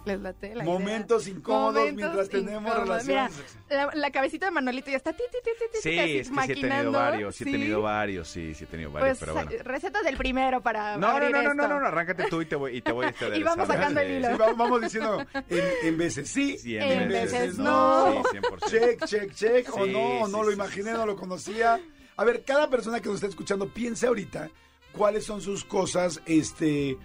[0.04, 0.72] ¿Les late la idea?
[0.72, 2.78] Momentos incómodos Momentos mientras tenemos incómodos.
[2.88, 3.66] relaciones Mira, sexuales.
[3.94, 6.42] la, la cabecita de Manolito ya está ti, ti, ti, ti, ti, Sí, es que
[6.46, 9.32] sí he tenido varios, sí he tenido varios, sí, sí he tenido varios, Pues pero
[9.34, 9.50] bueno.
[9.50, 11.74] sa- recetas del primero para No, no, abrir no, no, no, esto.
[11.74, 14.12] no, no, arráncate tú y te voy, y te voy este, Y vamos sacando el
[14.18, 14.28] hilo.
[14.30, 18.22] Sí, vamos, vamos diciendo en, en veces sí, Sí, En veces no.
[18.30, 18.70] Sí, 100%.
[18.70, 19.68] Check, check, check.
[19.76, 21.80] o Sí, no, sí, no lo imaginé, sí, no lo conocía.
[22.16, 24.50] A ver, cada persona que nos está escuchando, piense ahorita
[24.92, 26.98] cuáles son sus cosas, este, eh,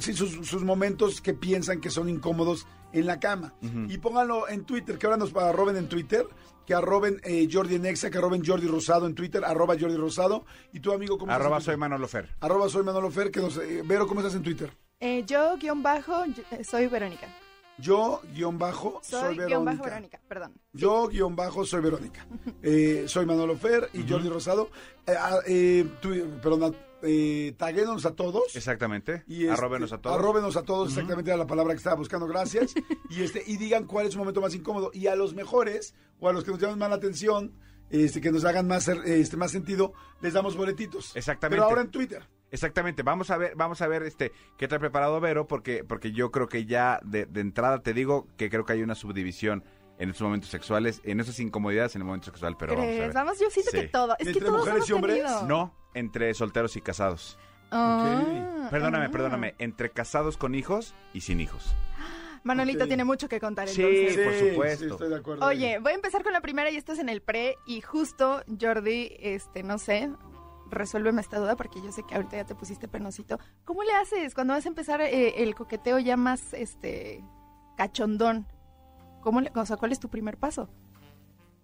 [0.00, 3.54] sí, sus, sus momentos que piensan que son incómodos en la cama.
[3.88, 6.26] Y pónganlo en Twitter, que ahora nos arroben en Twitter,
[6.66, 10.44] que arroben eh, Jordi Nexa, que arroben Jordi Rosado en Twitter, arroba Jordi Rosado.
[10.72, 11.64] Y tu amigo, ¿cómo Arroba estás?
[11.64, 11.76] soy?
[11.76, 12.28] Manolo Fer.
[12.40, 14.72] Arroba soy Manolo Fer, que nos, eh, Vero, ¿cómo estás en Twitter?
[15.00, 17.26] Eh, yo, guion bajo, yo- eh, soy Verónica.
[17.78, 19.46] Yo, guion bajo, soy, Soy, Verónica.
[19.46, 20.52] guion bajo Verónica, perdón.
[20.74, 22.24] Yo, guion bajo, soy Verónica.
[22.62, 24.68] Eh, soy Manolo Fer y Jordi Rosado.
[25.06, 28.54] Eh, ah, eh, tu- perdón, eh, taguémonos a todos.
[28.54, 29.24] Exactamente.
[29.26, 30.16] Y este, Arróbenos a todos.
[30.16, 32.74] Arróbenos a todos, exactamente era la palabra que estaba buscando, gracias.
[33.10, 34.90] y este y digan cuál es su momento más incómodo.
[34.94, 37.52] Y a los mejores, o a los que nos llamen más la atención,
[37.90, 41.14] este, que nos hagan más, este, más sentido, les damos boletitos.
[41.14, 41.56] Exactamente.
[41.56, 42.26] Pero ahora en Twitter.
[42.50, 46.30] Exactamente, vamos a ver, vamos a ver este qué trae preparado Vero, porque, porque yo
[46.30, 49.64] creo que ya de, de entrada te digo que creo que hay una subdivisión
[50.02, 53.12] en estos momentos sexuales, en esas incomodidades en el momento sexual, pero vamos a ver.
[53.12, 53.80] Vamos, yo siento Sí.
[53.80, 54.12] que todo.
[54.18, 55.16] Es que ¿Entre todos mujeres hemos y hombres?
[55.18, 55.46] tenido.
[55.46, 57.38] No, entre solteros y casados.
[57.70, 59.10] Ah, Perdóname, ah.
[59.10, 61.74] perdóname, entre casados con hijos y sin hijos.
[62.44, 64.26] Manolito tiene mucho que contar Sí, entonces.
[64.26, 64.84] por supuesto.
[64.84, 65.46] Sí, estoy de acuerdo.
[65.46, 68.42] Oye, voy a empezar con la primera y esto es en el pre y justo
[68.60, 70.10] Jordi, este, no sé,
[70.68, 73.38] resuélveme esta duda porque yo sé que ahorita ya te pusiste penosito.
[73.64, 77.24] ¿Cómo le haces cuando vas a empezar eh, el coqueteo ya más, este,
[77.76, 78.46] cachondón?
[79.22, 80.68] ¿Cómo le, o sea, ¿cuál es tu primer paso?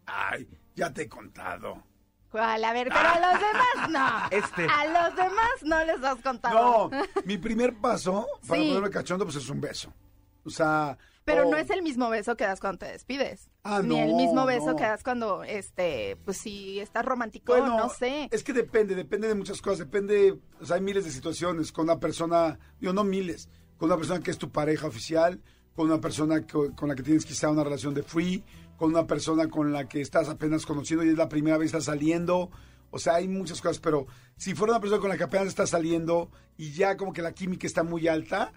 [0.07, 1.83] Ay, ya te he contado.
[2.31, 2.63] ¿Cuál?
[2.65, 4.37] A ver, pero a los demás no.
[4.37, 4.67] Este.
[4.67, 6.91] A los demás no les has contado.
[6.91, 8.69] No, mi primer paso para Sí.
[8.69, 9.93] ponerme cachondo, pues es un beso.
[10.45, 10.97] O sea.
[11.25, 13.51] Pero oh, no es el mismo beso que das cuando te despides.
[13.63, 14.77] Ah, Ni el no, mismo beso no.
[14.77, 18.29] que das cuando, este, pues si estás romántico, Bueno, no sé.
[18.31, 19.81] Es que depende, depende de muchas cosas.
[19.81, 23.99] Depende, o sea, hay miles de situaciones con una persona, digo, no miles, con una
[23.99, 25.43] persona que es tu pareja oficial,
[25.79, 28.43] con una persona co- con, la que tienes quizá una relación de free,
[28.77, 31.79] con una persona con la que estás apenas conociendo y es la primera vez que
[31.79, 32.51] estás saliendo.
[32.91, 35.71] O sea, hay muchas cosas, pero si fuera una persona con la que apenas estás
[35.71, 38.53] saliendo y ya como que la química está muy alta,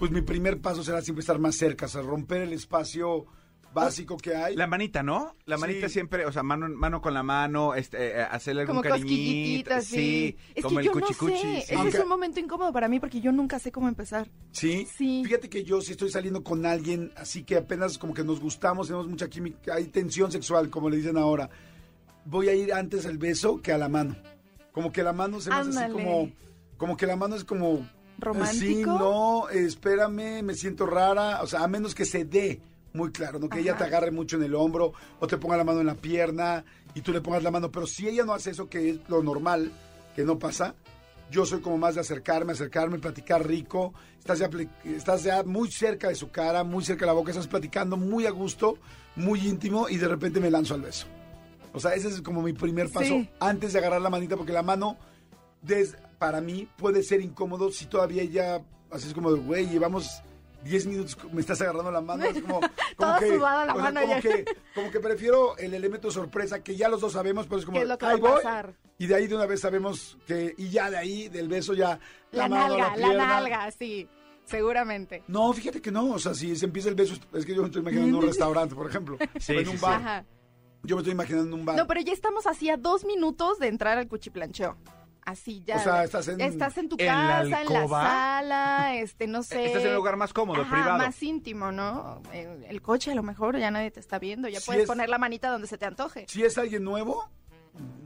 [0.00, 3.26] pues mi primer paso será siempre estar más cerca, o sea, romper el espacio
[3.74, 4.56] básico que hay.
[4.56, 5.34] La manita, ¿no?
[5.44, 5.94] La manita Sí.
[5.94, 9.80] siempre, o sea, mano, mano con la mano, este, eh, hacerle algún Como cariñito.
[9.82, 10.36] sí.
[10.54, 11.36] Es como que el yo no cuchicuchi.
[11.36, 11.64] sé.
[11.66, 11.74] sí.
[11.74, 14.30] Ese es un momento incómodo para mí porque yo nunca sé cómo empezar.
[14.52, 14.86] ¿Sí?
[14.96, 15.22] Sí.
[15.24, 18.86] Fíjate que yo sí estoy saliendo con alguien, así que apenas como que nos gustamos,
[18.86, 21.50] tenemos mucha química, hay tensión sexual, como le dicen ahora.
[22.24, 24.16] Voy a ir antes al beso que a la mano.
[24.72, 26.30] Como que la mano se me hace así como...
[26.76, 27.86] Como que la mano es como...
[28.18, 28.60] ¿Romántico?
[28.60, 31.42] Sí, no, espérame, me siento rara.
[31.42, 32.60] O sea, a menos que se dé
[32.94, 33.48] muy claro, ¿no?
[33.48, 35.96] Que ella te agarre mucho en el hombro o te ponga la mano en la
[35.96, 36.64] pierna
[36.94, 37.70] y tú le pongas la mano.
[37.70, 39.72] Pero si ella no hace eso, que es lo normal,
[40.14, 40.76] que no pasa,
[41.28, 43.92] yo soy como más de acercarme, acercarme, platicar rico.
[44.20, 44.48] Estás ya,
[44.84, 48.26] estás ya muy cerca de su cara, muy cerca de la boca, estás platicando muy
[48.26, 48.78] a gusto,
[49.16, 51.06] muy íntimo y de repente me lanzo al beso.
[51.72, 53.28] O sea, ese es como mi primer paso Sí.
[53.40, 54.96] antes de agarrar la manita, porque la mano,
[55.62, 60.22] des- para mí, puede ser incómodo si todavía ella, así es como de, güey, llevamos
[60.64, 62.24] 10 minutos, me estás agarrando la mano.
[62.24, 64.20] Es como, como Toda que, sudada la o sea, mano como ya.
[64.22, 64.44] que,
[64.74, 67.82] como que prefiero el elemento sorpresa, que ya los dos sabemos, pero es como, ¿Qué
[67.82, 68.74] es lo que ahí va a voy, pasar?
[68.98, 71.98] Y de ahí de una vez sabemos que, y ya de ahí, del beso, ya
[72.32, 74.08] La, mano, nalga, la, nalga, sí.
[74.46, 75.22] Seguramente.
[75.26, 77.68] No, fíjate que no, o sea, si se empieza el beso, es que yo me
[77.68, 79.82] estoy imaginando en un restaurante, por ejemplo, Sí, o en sí, un sí.
[79.82, 80.24] bar.
[80.82, 81.76] Yo me estoy imaginando en un bar.
[81.76, 84.76] No, pero ya estamos así a dos minutos de entrar al cuchiplancheo.
[85.24, 85.76] Así ya.
[85.76, 89.42] O sea, estás en- Estás en tu ¿En la casa, en la sala, este, no
[89.42, 89.66] sé.
[89.66, 90.98] Estás en un lugar más cómodo, Ajá, privado.
[90.98, 92.20] más íntimo, ¿no?
[92.32, 95.08] El, el coche a lo mejor ya nadie te está viendo, ya puedes es- poner
[95.08, 96.26] la manita donde se te antoje.
[96.28, 97.30] si es alguien nuevo,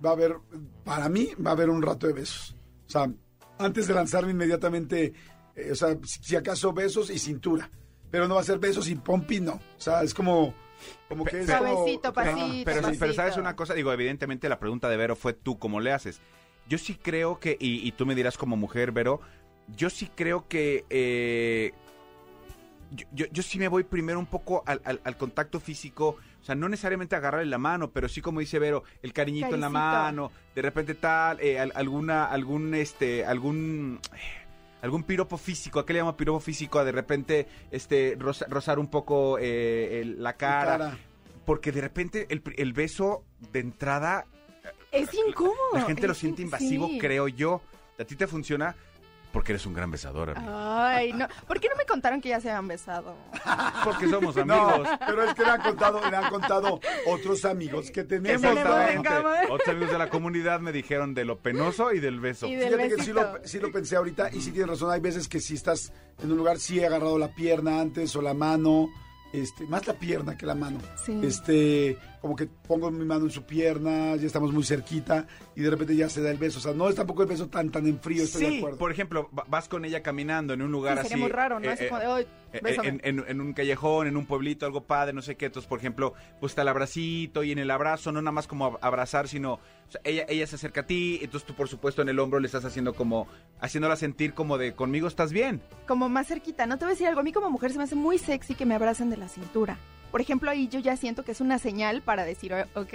[0.05, 0.37] va a haber,
[0.85, 2.55] para mí, va a haber un rato de besos.
[2.87, 3.11] O sea,
[3.59, 5.13] antes de lanzarme inmediatamente,
[5.57, 7.69] eh, o sea, si si acaso besos y cintura.
[8.11, 9.55] Pero no va a ser besos y pompi, no.
[9.55, 10.55] O sea, es como,
[11.11, 11.75] como que es como- Ajá.
[11.75, 12.13] pasito.
[12.65, 15.93] Pero, pero sabes una cosa, digo, evidentemente la pregunta de Vero fue tú cómo le
[15.93, 16.21] haces.
[16.69, 19.21] Yo sí creo que, y, y tú me dirás como mujer, Vero,
[19.77, 21.73] yo sí creo que eh,
[22.91, 26.45] yo, yo, yo sí me voy primero un poco al, al- al contacto físico, o
[26.45, 29.69] sea, no necesariamente agarrarle la mano, pero sí como dice Vero, el cariñito en la
[29.71, 34.01] mano, de repente tal, eh, al- alguna, algún, este, algún...
[34.15, 34.19] eh,
[34.81, 36.79] Algún piropo físico, ¿a qué le llamo piropo físico?
[36.79, 40.99] A de repente este, roza- rozar un poco eh, el- la cara, cara.
[41.45, 44.27] porque de repente el beso de entrada,
[44.93, 45.55] Es incómodo.
[45.75, 46.99] la gente lo siente in- invasivo, sí.
[46.99, 47.61] creo yo.
[47.99, 48.75] ¿A ti te funciona?
[49.33, 50.51] Porque eres un gran besador, amigo.
[50.57, 51.29] Ay, no.
[51.47, 53.15] ¿Por qué no me contaron que ya se habían besado?
[53.85, 54.89] Porque somos No, amigos.
[55.07, 58.43] pero es que le han contado, le han contado otros amigos que tenemos.
[59.51, 62.47] Otros amigos de la comunidad me dijeron de lo penoso y del beso.
[62.47, 64.91] Y del Fíjate que sí lo, sí lo pensé ahorita y sí tienes razón.
[64.91, 68.23] Hay veces que si estás en un lugar, sí he agarrado la pierna antes o
[68.23, 68.89] la mano,
[69.35, 70.79] este, más la pierna que la mano.
[71.05, 71.21] Sí.
[71.23, 75.71] Este, como que pongo mi mano en su pierna, ya estamos muy cerquita y de
[75.71, 76.59] repente ya se da el beso.
[76.59, 78.79] O sea, no es tampoco el beso tan tan en frío, estoy de Sí, acuerdo.
[78.79, 81.09] por ejemplo, va- vas con ella caminando en un lugar Sí, así.
[81.11, 81.71] sería muy raro, ¿no?
[81.71, 82.89] eh, eh, como de, "Ay, eh, bésame".
[82.89, 85.47] en, en- en un callejón, en un pueblito, algo padre, no sé qué.
[85.47, 88.73] Entonces, por ejemplo, pues está el abracito y en el abrazo no nada más como
[88.73, 92.03] ab- abrazar, sino o sea, ella, ella se acerca a ti, entonces tú por supuesto
[92.03, 93.27] en el hombro le estás haciendo como,
[93.61, 95.63] haciéndola sentir como de conmigo estás bien.
[95.87, 96.67] Como más cerquita.
[96.67, 97.21] No te voy a decir algo.
[97.21, 99.79] A mí como mujer se me hace muy sexy que me abracen de la cintura.
[100.11, 102.95] Por ejemplo, ahí yo ya siento que es una señal para decir, ok,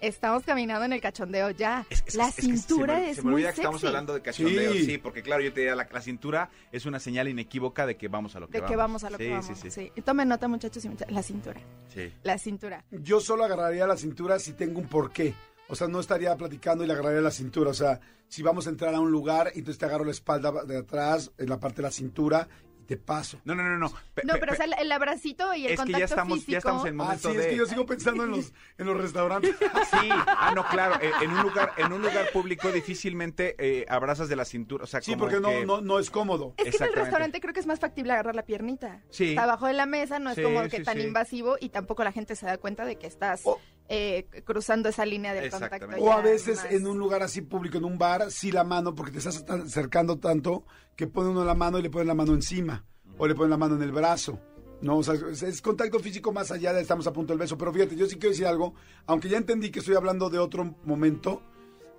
[0.00, 1.86] estamos caminando en el cachondeo ya.
[1.90, 3.60] Es- es- la es que se me- cintura es Se me muy olvida que sexy.
[3.62, 4.84] estamos hablando de cachondeo, Sí.
[4.84, 4.98] sí.
[4.98, 8.36] porque claro, yo te diría, la, la cintura es una señal inequívoca de que vamos
[8.36, 8.70] a lo que De vamos.
[8.70, 9.46] que vamos a lo Sí, que vamos.
[9.46, 9.92] Sí, sí, sí.
[9.94, 10.90] Y Tomen nota, muchachos y.
[11.08, 11.60] La cintura.
[11.92, 12.12] sí.
[12.22, 12.84] La cintura.
[12.90, 15.34] Yo solo agarraría la cintura si tengo un porqué.
[15.68, 17.70] O sea, no estaría platicando y le agarraría la cintura.
[17.70, 20.78] O sea, si vamos a entrar a un lugar, entonces te agarro la espalda de
[20.78, 22.48] atrás, en la parte de la cintura
[22.90, 23.40] te paso.
[23.44, 23.88] No, no, no, no.
[24.14, 26.04] Pe- No, pe- pero o sea, el, el abracito y el es que contacto ya
[26.06, 26.50] estamos, físico.
[26.52, 27.42] ya estamos en Ah, momento sí, de...
[27.44, 29.54] es que yo sigo pensando en los, en los restaurantes.
[29.58, 34.28] Sí, ah, no, claro, eh, en un lugar, en un lugar público difícilmente eh, abrazas
[34.28, 36.52] de la cintura, o sea, Sí, como porque que- no, no, no es cómodo.
[36.56, 39.00] Es que en el restaurante creo que es más factible agarrar la piernita.
[39.10, 39.28] Sí.
[39.30, 41.04] Está abajo de la mesa, no es Sí, como que sí, tan sí.
[41.04, 43.44] invasivo y tampoco la gente se da cuenta de que estás
[43.88, 45.86] eh, cruzando esa línea del contacto.
[46.00, 46.72] O a veces más.
[46.72, 50.18] en un lugar así público, en un bar, sí la mano, porque te estás acercando
[50.18, 50.64] tanto
[51.00, 52.84] que pone uno la mano y le ponen la mano encima.
[53.16, 54.38] O le ponen la mano en el brazo.
[54.82, 57.56] No, o sea, es, contacto físico más allá de estamos a punto del beso.
[57.56, 58.74] Pero fíjate, yo sí quiero decir algo,
[59.06, 61.40] aunque ya entendí que estoy hablando de otro momento,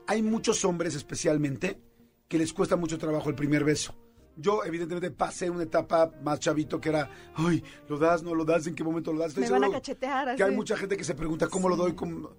[0.06, 1.82] hay muchos hombres especialmente
[2.28, 3.95] que les cuesta mucho trabajo el primer beso.
[4.38, 8.22] Yo, evidentemente, pasé una etapa más chavito que era, ay, ¿lo das?
[8.22, 8.68] ¿No lo das?
[8.68, 9.30] ¿En qué momento lo das?
[9.30, 10.36] Estoy Me van a cachetear.
[10.36, 11.93] que hay mucha gente que se pregunta cómo lo doy.
[11.93, 12.36] cómo-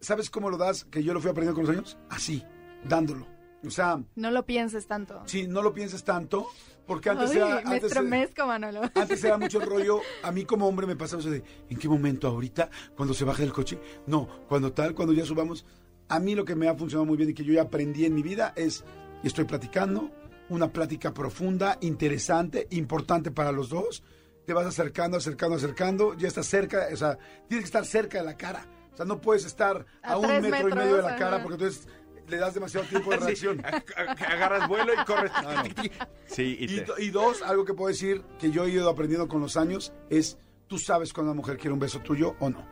[0.00, 0.86] ¿Sabes cómo lo das?
[0.86, 1.98] Que yo lo fui aprendiendo con los años.
[2.08, 2.42] Así,
[2.88, 3.26] dándolo.
[3.66, 5.22] O sea, No lo pienses tanto.
[5.26, 6.46] si no lo pienses tanto,
[6.86, 7.46] porque antes Ay, era...
[7.46, 8.80] me Antes, era- estremezco, Manolo.
[8.94, 12.28] antes era mucho rollo, a mí como hombre me pasaba eso de, ¿en qué momento?
[12.28, 12.70] ¿Ahorita?
[12.96, 13.78] ¿Cuando se baje del coche?
[14.06, 15.64] No, cuando tal, cuando ya subamos.
[16.08, 18.14] A mí lo que me ha funcionado muy bien y que yo ya aprendí en
[18.14, 18.84] mi vida es,
[19.24, 20.10] estoy platicando,
[20.48, 24.02] una plática profunda, interesante, importante para los dos,
[24.46, 28.24] te vas acercando, acercando, acercando, ya estás cerca, o sea, tienes que estar cerca de
[28.24, 28.66] la cara.
[28.94, 31.54] O sea, no puedes estar a, A un metro y medio de la cara porque
[31.62, 31.86] entonces
[32.28, 33.58] le das demasiado tiempo de Sí, reacción.
[33.62, 35.32] ag- ag- agarras vuelo y corres.
[36.26, 39.28] Sí, y Y, te- y dos, algo que puedo decir que yo he ido aprendiendo
[39.28, 42.64] con los años es, tú sabes cuando una mujer quiere un beso tuyo o no.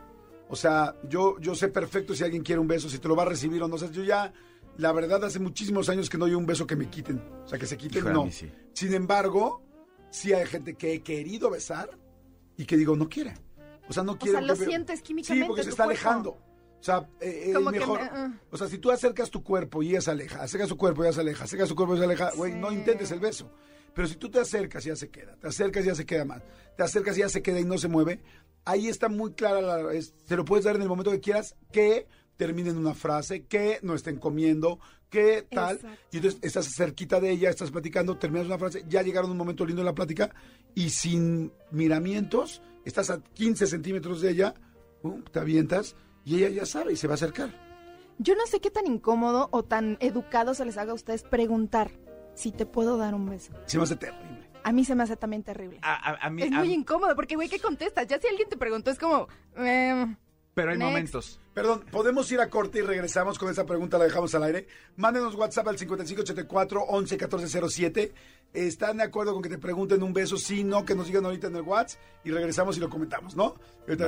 [0.49, 3.23] O sea, yo, yo sé perfecto si alguien quiere un beso, si te lo va
[3.23, 3.75] a recibir o no.
[3.75, 4.31] O sea, yo ya,
[4.77, 7.21] la verdad, hace muchísimos años que no doy un beso que me quiten.
[7.43, 8.31] O sea, que se quiten, Híjole, no.
[8.31, 8.49] sí.
[8.73, 9.61] Sin embargo,
[10.09, 11.89] sí hay gente que he querido besar
[12.55, 13.33] y que digo, no quiere.
[13.89, 14.37] O sea, no quiere.
[14.37, 16.01] sea, lo porque- sientes Sí, químicamente porque en se está cuerpo.
[16.07, 16.37] alejando.
[16.87, 17.99] O sea, eh, es que mejor.
[18.01, 18.39] me- ah.
[18.49, 21.07] O sea, si tú acercas tu cuerpo y ella se aleja, acercas su cuerpo y
[21.07, 22.75] ella se aleja, acercas su cuerpo y ella se aleja, güey, no Sí.
[22.75, 23.51] intentes el beso.
[23.93, 26.23] Pero si tú te acercas y ya se queda, te acercas y ya se queda
[26.23, 26.43] más,
[26.77, 28.21] te acercas y ya se queda y no se mueve,
[28.63, 29.91] ahí está muy clara la.
[29.93, 32.07] es- te lo puedes dar en el momento que quieras, que
[32.37, 34.79] termine en una frase, que no estén comiendo,
[35.09, 35.77] que tal.
[35.77, 35.97] Exacto.
[36.11, 39.65] Y entonces estás cerquita de ella, estás platicando, terminas una frase, ya llegaron un momento
[39.65, 40.29] lindo en la plática
[40.75, 44.53] y sin miramientos, estás a 15 centímetros de ella,
[45.01, 45.95] pum, te avientas
[46.27, 47.49] y ella ya sabe y se va a acercar.
[48.19, 51.91] Yo no sé qué tan incómodo o tan educado se les haga a ustedes preguntar
[52.33, 53.53] si te puedo dar un beso.
[53.65, 54.49] Se me hace terrible.
[54.63, 55.79] A mí se me hace también terrible.
[55.81, 58.07] a, a- a mí, es a- muy incómodo porque, güey, ¿qué contestas?
[58.07, 59.27] Ya si alguien te preguntó, es como...
[59.55, 60.17] em,
[60.57, 60.89] pero hay Next.
[60.89, 61.39] momentos.
[61.53, 64.65] Perdón, podemos ir a corte y regresamos con esa pregunta, la dejamos al aire.
[64.95, 68.11] Mándenos WhatsApp al 5584-111407.
[68.53, 70.35] ¿Están de acuerdo con que te pregunten un beso?
[70.35, 73.53] Sí, no, que nos digan ahorita en el WhatsApp y regresamos y lo comentamos, ¿no?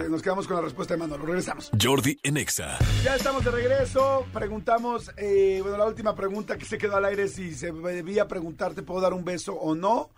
[0.10, 1.24] Nos quedamos con la respuesta de Manolo.
[1.24, 1.70] Regresamos.
[1.80, 2.80] Jordi en Exa.
[3.04, 4.26] Ya estamos de regreso.
[4.34, 8.74] Preguntamos, eh, bueno, la última pregunta que se quedó al aire, si se debía preguntar,
[8.74, 10.10] ¿te puedo dar un beso o no?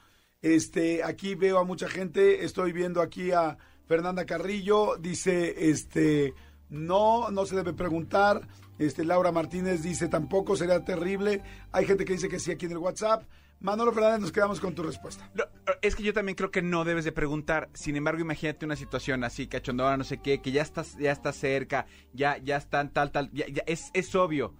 [0.41, 3.57] Este, aquí veo a mucha gente, estoy viendo aquí a
[3.91, 6.33] Fernanda Carrillo, dice, este,
[6.69, 8.47] no, no se debe preguntar.
[8.79, 11.43] Este, Laura Martínez dice, tampoco sería terrible.
[11.73, 13.23] Hay gente que dice que sí aquí en el WhatsApp.
[13.59, 15.29] Manolo Fernández, nos quedamos con tu respuesta.
[15.81, 17.69] Es que yo también creo que no debes de preguntar.
[17.73, 21.35] Sin embargo, imagínate una situación así, cachondona, no sé qué, que ya estás, ya estás
[21.35, 24.53] cerca, ya, ya están tal, tal, ya, ya es, es obvio.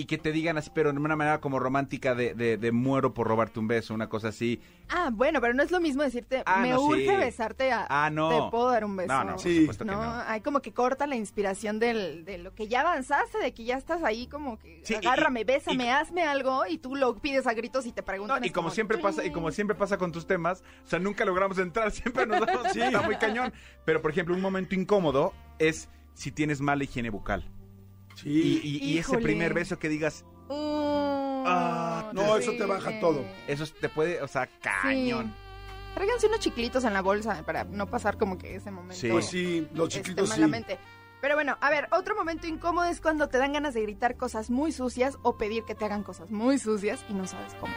[0.00, 3.14] Y que te digan así, pero de una manera como romántica de, de, de muero
[3.14, 4.60] por robarte un beso, una cosa así.
[4.88, 7.16] Ah, bueno, pero no es lo mismo decirte, Ah, me no, urge sí.
[7.16, 7.84] besarte a...
[7.90, 8.28] Ah, no.
[8.28, 9.12] Te puedo dar un beso.
[9.12, 9.58] No, no, por Sí.
[9.62, 10.22] supuesto que No, no.
[10.28, 13.76] hay como que corta la inspiración del, de lo que ya avanzaste, de que ya
[13.76, 17.48] estás ahí como que Sí, agárrame, y- bésame, y- hazme algo y tú lo pides
[17.48, 18.44] a gritos y te No, preguntan.
[18.44, 21.58] y como siempre pasa, y como siempre pasa con tus temas, o sea, nunca logramos
[21.58, 23.52] entrar, siempre nos damos, sí, está muy cañón.
[23.84, 27.44] Pero, por ejemplo, un momento incómodo es si tienes mala higiene bucal.
[28.22, 28.60] Sí.
[28.62, 30.24] Y, y- y ese primer beso que digas,
[31.50, 33.24] Ah, no, eso te baja todo.
[33.46, 35.26] eso te puede, o sea, cañón.
[35.28, 35.94] Sí.
[35.94, 38.94] Tráiganse unos chiclitos en la bolsa para no pasar como que ese momento.
[39.00, 39.08] Sí.
[39.10, 40.42] Pues sí, los este, chiquitos sí.
[41.20, 44.50] Pero bueno, a ver, otro momento incómodo es cuando te dan ganas de gritar cosas
[44.50, 47.74] muy sucias o pedir que te hagan cosas muy sucias y no sabes cómo.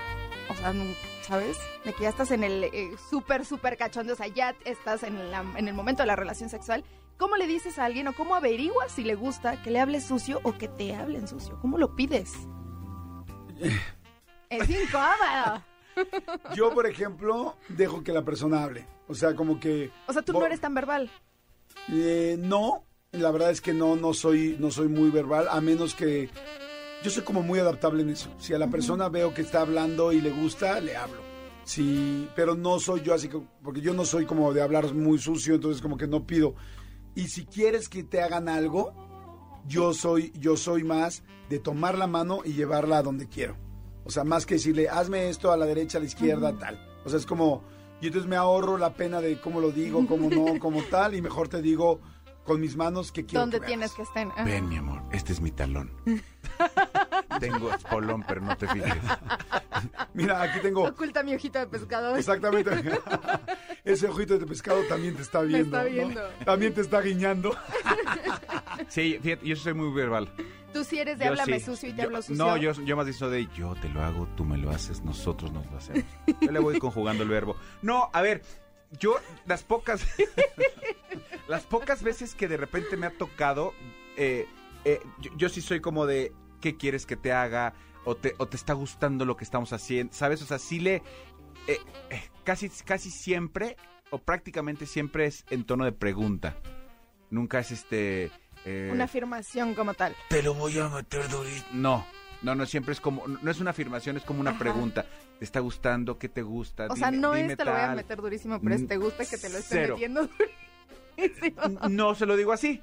[0.50, 1.58] O sea, no- ¿sabes?
[1.84, 5.32] De que ya estás en el eh, súper, súper cachondo, o sea, ya estás en,
[5.32, 6.84] la- en el momento de la relación sexual.
[7.22, 10.40] ¿Cómo le dices a alguien o cómo averiguas si le gusta que le hables sucio
[10.42, 11.56] o que te hablen sucio?
[11.62, 12.34] ¿Cómo lo pides?
[14.50, 15.64] es incómodo.
[16.56, 18.88] Yo, por ejemplo, dejo que la persona hable.
[19.08, 19.92] O sea, como que...
[20.08, 21.12] O sea, tú no eres tan verbal.
[21.90, 25.94] Eh, no, la verdad es que no, no soy, no soy muy verbal, a menos
[25.94, 26.28] que
[27.04, 28.32] yo soy como muy adaptable en eso.
[28.40, 31.22] Si a la persona veo que está hablando y le gusta, le hablo.
[31.66, 35.20] Sí, pero no soy yo así, que- porque yo no soy como de hablar muy
[35.20, 36.56] sucio, entonces como que no pido.
[37.16, 38.94] Y si quieres que te hagan algo,
[39.68, 43.58] yo soy, yo soy más de tomar la mano y llevarla a donde quiero.
[44.04, 46.80] O sea, más que decirle, hazme esto a la derecha, a la izquierda, tal.
[47.06, 47.64] O sea, es como,
[48.02, 51.22] y entonces me ahorro la pena de cómo lo digo, cómo no, cómo tal, y
[51.22, 52.00] mejor te digo
[52.46, 53.96] con mis manos que quiero ¿Dónde que tienes veas.
[53.98, 54.28] que estar?
[54.28, 54.44] Ajá.
[54.44, 55.92] Ven, mi amor, este es mi talón.
[57.42, 58.94] Tengo espolón, pero no te fijes.
[60.14, 62.18] Mira, aquí tengo Oculta mi ojito de pescador.
[62.18, 62.70] exactamente
[63.84, 65.76] ese ojito de pescado también te está viendo.
[65.78, 65.90] está ¿no?
[65.90, 66.22] viendo.
[66.46, 67.56] También te está guiñando.
[68.88, 70.30] Sí, fíjate, yo soy muy verbal.
[70.74, 71.66] Tú sí eres de Yo háblame sí.
[71.66, 72.36] sucio y te Yo- hablo sucio.
[72.44, 75.52] No, yo, yo más eso de yo te lo hago, tú me lo haces, nosotros
[75.52, 76.04] nos lo hacemos.
[76.42, 77.56] Yo le voy conjugando el verbo.
[77.82, 78.42] No, a ver,
[79.00, 79.16] yo
[79.46, 80.06] las pocas
[81.48, 83.74] las pocas veces que de repente me ha tocado,
[84.18, 84.48] eh,
[84.86, 87.74] eh, yo, yo sí soy como de ¿qué quieres que te haga?
[88.06, 90.42] O te, o te está gustando lo que estamos haciendo, ¿sabes?
[90.42, 90.96] O sea, sí le
[91.68, 91.78] eh,
[92.10, 93.76] eh, casi, casi siempre,
[94.10, 96.56] o prácticamente siempre es en tono de pregunta.
[97.30, 98.32] Nunca es este.
[98.66, 100.16] eh, Una afirmación como tal.
[100.30, 101.68] te lo voy a meter durísimo.
[101.74, 102.06] No,
[102.42, 104.60] no, no, siempre es como, no es una afirmación, es como una Ajá.
[104.60, 105.06] pregunta.
[105.38, 106.18] ¿Te está gustando?
[106.18, 106.88] ¿Qué te gusta?
[106.90, 109.26] O sea, no dime es te lo voy a meter durísimo, pero es te gusta
[109.26, 110.28] que te lo esté metiendo
[111.18, 111.62] durísimo.
[111.90, 112.82] No se lo digo así.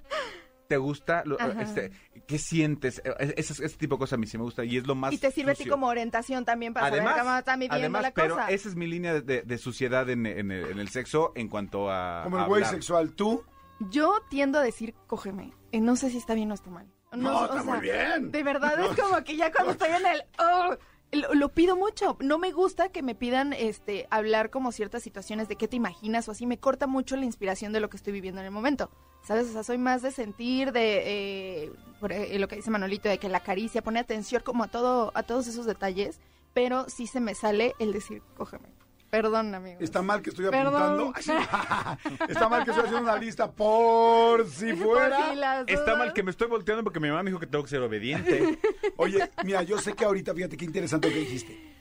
[0.68, 1.22] Te gusta?
[1.24, 1.62] Lo- Ajá.
[1.62, 1.90] este,
[2.26, 3.00] ¿Qué sientes?
[3.04, 5.12] Eh, Ese, ese tipo de cosas a mí sí me gusta y es lo más
[5.12, 5.72] Y te sirve a ti sucio.
[5.72, 8.50] como orientación también para saber cómo está midiendo además, la pero cosa.
[8.50, 11.48] esa es mi línea de, de- de suciedad en, en el, en el sexo en
[11.48, 13.42] cuanto a Como el güey sexual, ¿tú?
[13.90, 15.52] Yo tiendo a decir, cógeme.
[15.72, 16.86] Y no sé si está bien o está mal.
[17.12, 18.30] No, o está muy bien.
[18.30, 20.22] De verdad es como que ya cuando estoy en el...
[20.38, 20.76] oh,
[21.12, 22.16] lo, lo pido mucho.
[22.20, 26.28] No me gusta que me pidan este hablar como ciertas situaciones de qué te imaginas
[26.28, 26.46] o así.
[26.46, 28.90] Me corta mucho la inspiración de lo que estoy viviendo en el momento.
[29.22, 29.48] ¿Sabes?
[29.48, 33.18] O sea, soy más de sentir, de eh, por, eh, lo que dice Manolito, de
[33.18, 36.20] que la caricia, pone atención como a todo, a todos esos detalles.
[36.54, 38.77] Pero sí se me sale el decir, cógeme.
[39.10, 39.80] Perdón, amigos.
[39.82, 41.10] Está mal que estoy Perdón.
[41.10, 41.12] apuntando.
[42.28, 45.30] Está mal que estoy haciendo una lista por si Por fuera.
[45.30, 47.64] si las Está mal que me estoy volteando porque mi mamá me dijo que tengo
[47.64, 48.58] que ser obediente.
[48.96, 51.74] Oye, mira, yo sé que ahorita, fíjate qué interesante lo que dijiste.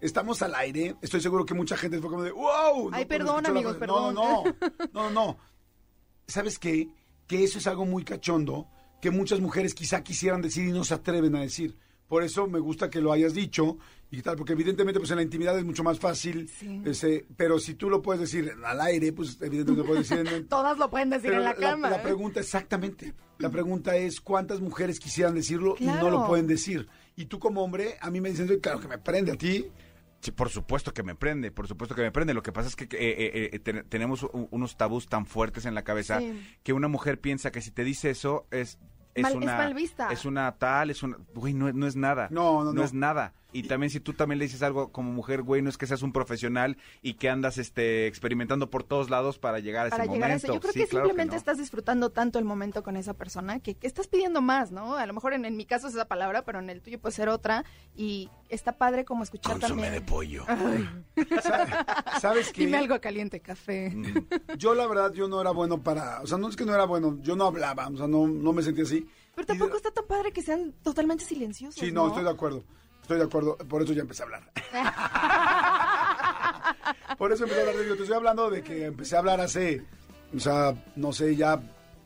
[0.00, 2.90] Estamos al aire, estoy seguro que mucha gente fue como de, wow.
[2.92, 3.92] Ay, no, perdón, la amigos, frase.
[3.92, 4.14] No, perdón.
[4.14, 4.54] no, no,
[4.92, 5.38] no, no.
[6.28, 6.88] ¿Sabes qué?
[7.26, 8.68] Que eso es algo muy cachondo
[9.00, 11.76] que muchas mujeres quizá quisieran decir y no se atreven a decir.
[12.08, 13.76] Por eso me gusta que lo hayas dicho
[14.10, 16.80] y tal, porque evidentemente pues en la intimidad es mucho más fácil, Sí.
[16.86, 20.46] ese, pero si tú lo puedes decir al aire, pues evidentemente lo puedes decir en,
[20.48, 21.90] Todas lo pueden decir en la, cama.
[21.90, 23.12] La pregunta, exactamente.
[23.38, 26.88] La pregunta es cuántas mujeres quisieran decirlo y no lo pueden decir.
[27.16, 29.66] Y tú como hombre, a mí me dicen, claro que me prende a ti.
[30.20, 32.34] Sí, por supuesto que me prende, por supuesto que me prende.
[32.34, 35.74] Lo que pasa es que eh, eh, eh, ten- tenemos unos tabús tan fuertes en
[35.74, 36.40] la cabeza Sí.
[36.64, 38.78] que una mujer piensa que si te dice eso es
[39.18, 40.08] es Mal- es una mal vista.
[40.10, 42.28] es una tal, es una güey, no, es- no es nada.
[42.30, 42.82] No, no, no.
[42.82, 43.34] es nada.
[43.50, 46.02] Y también si tú también le dices algo como mujer, güey, no es que seas
[46.02, 50.12] un profesional y que andas este experimentando por todos lados para llegar a para ese
[50.12, 50.46] llegar a momento.
[50.48, 50.54] eso.
[50.54, 51.38] Yo creo Sí, que claro simplemente no.
[51.38, 54.96] estás disfrutando tanto el momento con esa persona que, que estás pidiendo más, ¿no?
[54.96, 57.14] A lo mejor en, en mi caso es esa palabra, pero en el tuyo puede
[57.14, 57.64] ser otra.
[57.96, 60.04] Y está padre como escuchar también.
[60.04, 60.44] pollo.
[61.42, 61.86] Sa-
[62.20, 62.66] ¿Sabes qué?
[62.66, 63.96] Dime algo caliente, café.
[64.58, 66.20] Yo la verdad, yo no era bueno para...
[66.20, 68.52] O sea, no es que no era bueno, yo no hablaba, o sea, no, no
[68.52, 69.06] me sentía así.
[69.34, 71.80] Pero tampoco de- está tan padre que sean totalmente silenciosos.
[71.80, 72.64] Sí, no, estoy de acuerdo.
[73.08, 74.42] Estoy de acuerdo, por eso ya empecé a hablar.
[77.16, 79.82] por eso empecé a hablar de Te estoy hablando de que empecé a hablar hace,
[80.36, 81.58] o sea, no sé, ya,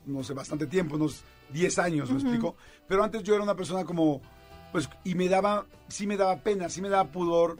[0.06, 2.54] no sé, bastante tiempo, unos 10 años, ¿me explico?
[2.86, 4.22] Pero antes yo era una persona como,
[4.70, 7.58] pues, y me daba, sí me daba pena, sí me daba pudor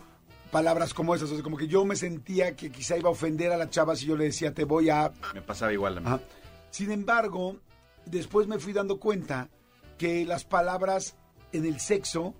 [0.52, 3.50] palabras como esas, o sea, como que yo me sentía que quizá iba a ofender
[3.50, 5.10] a la chava si yo le decía, te voy a...
[5.34, 6.06] Me pasaba igual a mí.
[6.06, 6.20] Ajá.
[6.70, 7.56] Sin embargo,
[8.06, 9.48] después me fui dando cuenta
[9.98, 11.16] que las palabras
[11.52, 12.36] en el sexo,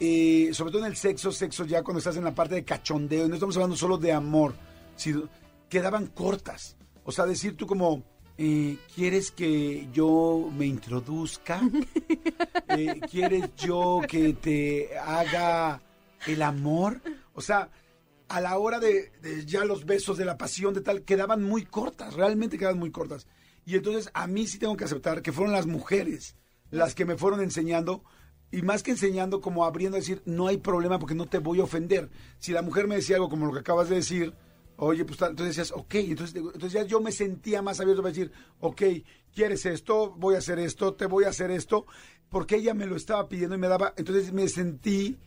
[0.00, 3.28] eh, sobre todo en el sexo, sexo ya cuando estás en la parte de cachondeo,
[3.28, 4.54] no estamos hablando solo de amor,
[4.96, 5.28] sino
[5.68, 6.76] quedaban cortas.
[7.04, 8.02] O sea, decir tú como,
[8.38, 11.60] eh, ¿quieres que yo me introduzca?
[12.72, 15.82] Eh, ¿Quieres yo que te haga
[16.28, 17.00] el amor?
[17.34, 17.68] O sea,
[18.28, 21.64] a la hora de, de ya los besos, de la pasión, de tal, quedaban muy
[21.64, 23.26] cortas, realmente quedaban muy cortas.
[23.66, 26.36] Y entonces a mí sí tengo que aceptar que fueron las mujeres
[26.70, 28.04] las que me fueron enseñando,
[28.52, 31.60] y más que enseñando, como abriendo a decir, no hay problema porque no te voy
[31.60, 32.10] a ofender.
[32.38, 34.34] Si la mujer me decía algo como lo que acabas de decir,
[34.76, 38.32] oye, pues entonces decías, ok, entonces, entonces ya yo me sentía más abierto para decir,
[38.60, 38.82] ok,
[39.32, 41.86] quieres esto, voy a hacer esto, te voy a hacer esto,
[42.28, 45.18] porque ella me lo estaba pidiendo y me daba, entonces me sentí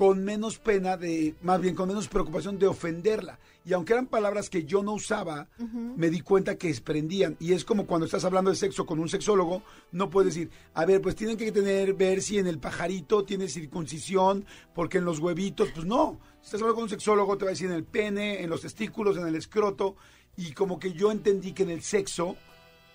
[0.00, 3.38] con menos pena de, más bien con menos preocupación de ofenderla.
[3.66, 7.36] Y aunque eran palabras que yo no usaba, me di cuenta que desprendían.
[7.38, 10.86] Y es como cuando estás hablando de sexo con un sexólogo, no puedes decir, a
[10.86, 15.18] ver, pues tienen que tener, ver si en el pajarito tiene circuncisión, porque en los
[15.18, 16.18] huevitos, pues no.
[16.40, 18.62] Si estás hablando con un sexólogo, te va a decir en el pene, en los
[18.62, 19.96] testículos, en el escroto.
[20.34, 22.38] Y como que yo entendí que en el sexo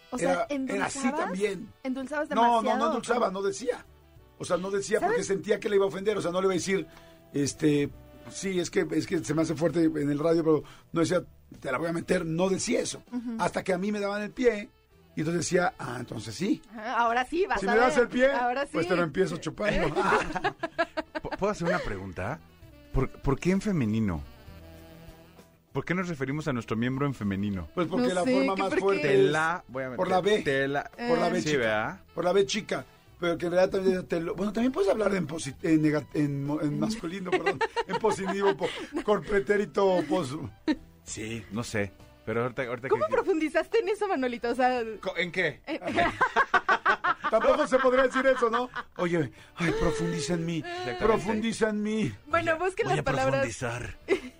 [0.09, 1.71] O sea, era, era así también.
[1.83, 2.63] ¿Endulzabas No, demasiado?
[2.63, 3.85] no, no o endulzaba, no decía.
[4.37, 6.17] O sea, no decía porque sentía que le iba a ofender.
[6.17, 6.85] O sea, no le iba a decir,
[7.33, 7.89] este,
[8.29, 11.23] sí, es que, es que se me hace fuerte en el radio, pero no decía,
[11.59, 12.25] te la voy a meter.
[12.25, 13.01] No decía eso.
[13.39, 14.69] Hasta que a mí me daban el pie
[15.15, 16.61] y entonces decía, ah, entonces sí.
[16.77, 18.03] Ahora sí, vas Si a me das ver.
[18.03, 18.71] el pie, Ahora sí.
[18.73, 19.93] pues te lo empiezo chupando.
[19.93, 22.39] ¿P- ¿Puedo hacer una pregunta?
[22.93, 24.21] ¿Por, por qué en femenino?
[25.71, 27.67] ¿Por qué nos referimos a nuestro miembro en femenino?
[27.75, 29.97] Pues porque No la sé, forma ¿qué más fuerte Te la voy a meter.
[29.97, 30.41] por la B.
[30.41, 31.57] Te la- por la B Sí, chica.
[31.59, 31.99] ¿verdad?
[32.13, 32.85] Por la B chica.
[33.19, 36.05] Pero que en realidad también te lo- Bueno, también puedes hablar en, posi- en, nega-
[36.13, 37.59] en mo- en masculino, perdón.
[37.87, 38.67] En positivo, po,
[39.03, 40.35] con pretérito pos...
[41.03, 41.91] Sí, no sé.
[42.25, 43.11] Pero ahorita, ahorita ¿Cómo que...
[43.13, 44.49] profundizaste en eso, Manolito?
[44.49, 44.81] O sea,
[45.17, 45.61] ¿En qué?
[45.67, 45.79] eh,
[47.29, 48.69] Tampoco se podría decir eso, ¿no?
[48.97, 50.63] Oye, ay, profundiza en mí.
[50.99, 52.13] Profundiza en mí.
[52.27, 53.45] bueno, busquen las palabras.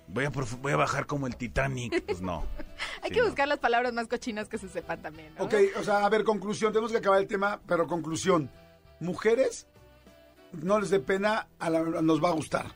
[0.08, 2.04] Voy a, profu- voy a bajar como el Titanic.
[2.04, 2.44] Pues no.
[3.02, 3.26] Hay Sí, que no.
[3.26, 5.44] buscar las palabras más cochinas que se sepan también, ¿no?
[5.44, 6.72] Ok, o sea, a ver, conclusión.
[6.72, 8.50] Tenemos que acabar el tema, pero conclusión.
[9.00, 9.66] Mujeres,
[10.52, 12.66] no les dé pena, a la- nos va a gustar.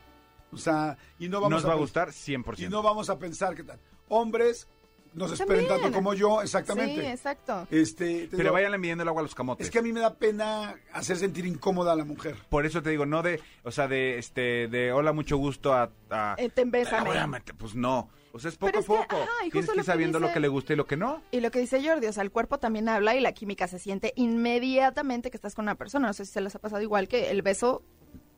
[0.52, 2.66] O sea, y no vamos Nos va a gustar 100%.
[2.66, 3.78] Y no vamos a pensar qué tal.
[4.08, 4.66] Hombres,
[5.14, 5.82] nos esperen También.
[5.82, 7.00] tanto como yo, exactamente.
[7.00, 7.66] Sí, exacto.
[7.70, 9.66] Este, te Pero digo, váyanle midiendo el agua a los camotes.
[9.66, 12.36] es que a mí me da pena hacer sentir incómoda a la mujer.
[12.48, 15.90] Por eso te digo, no de, o sea, de, este, de hola, mucho gusto a...
[16.10, 17.10] a Eh, te bésame.
[17.58, 18.08] Pues no.
[18.32, 19.02] O sea, es poco a que, poco.
[19.16, 20.86] ajá, y Tienes que lo ir que sabiendo lo dice- que le gusta y lo
[20.86, 21.22] que no.
[21.32, 23.78] Y lo que dice Jordi, o sea, el cuerpo también habla y la química se
[23.78, 26.06] siente inmediatamente que estás con una persona.
[26.06, 27.82] No sé si se les ha pasado igual que el beso,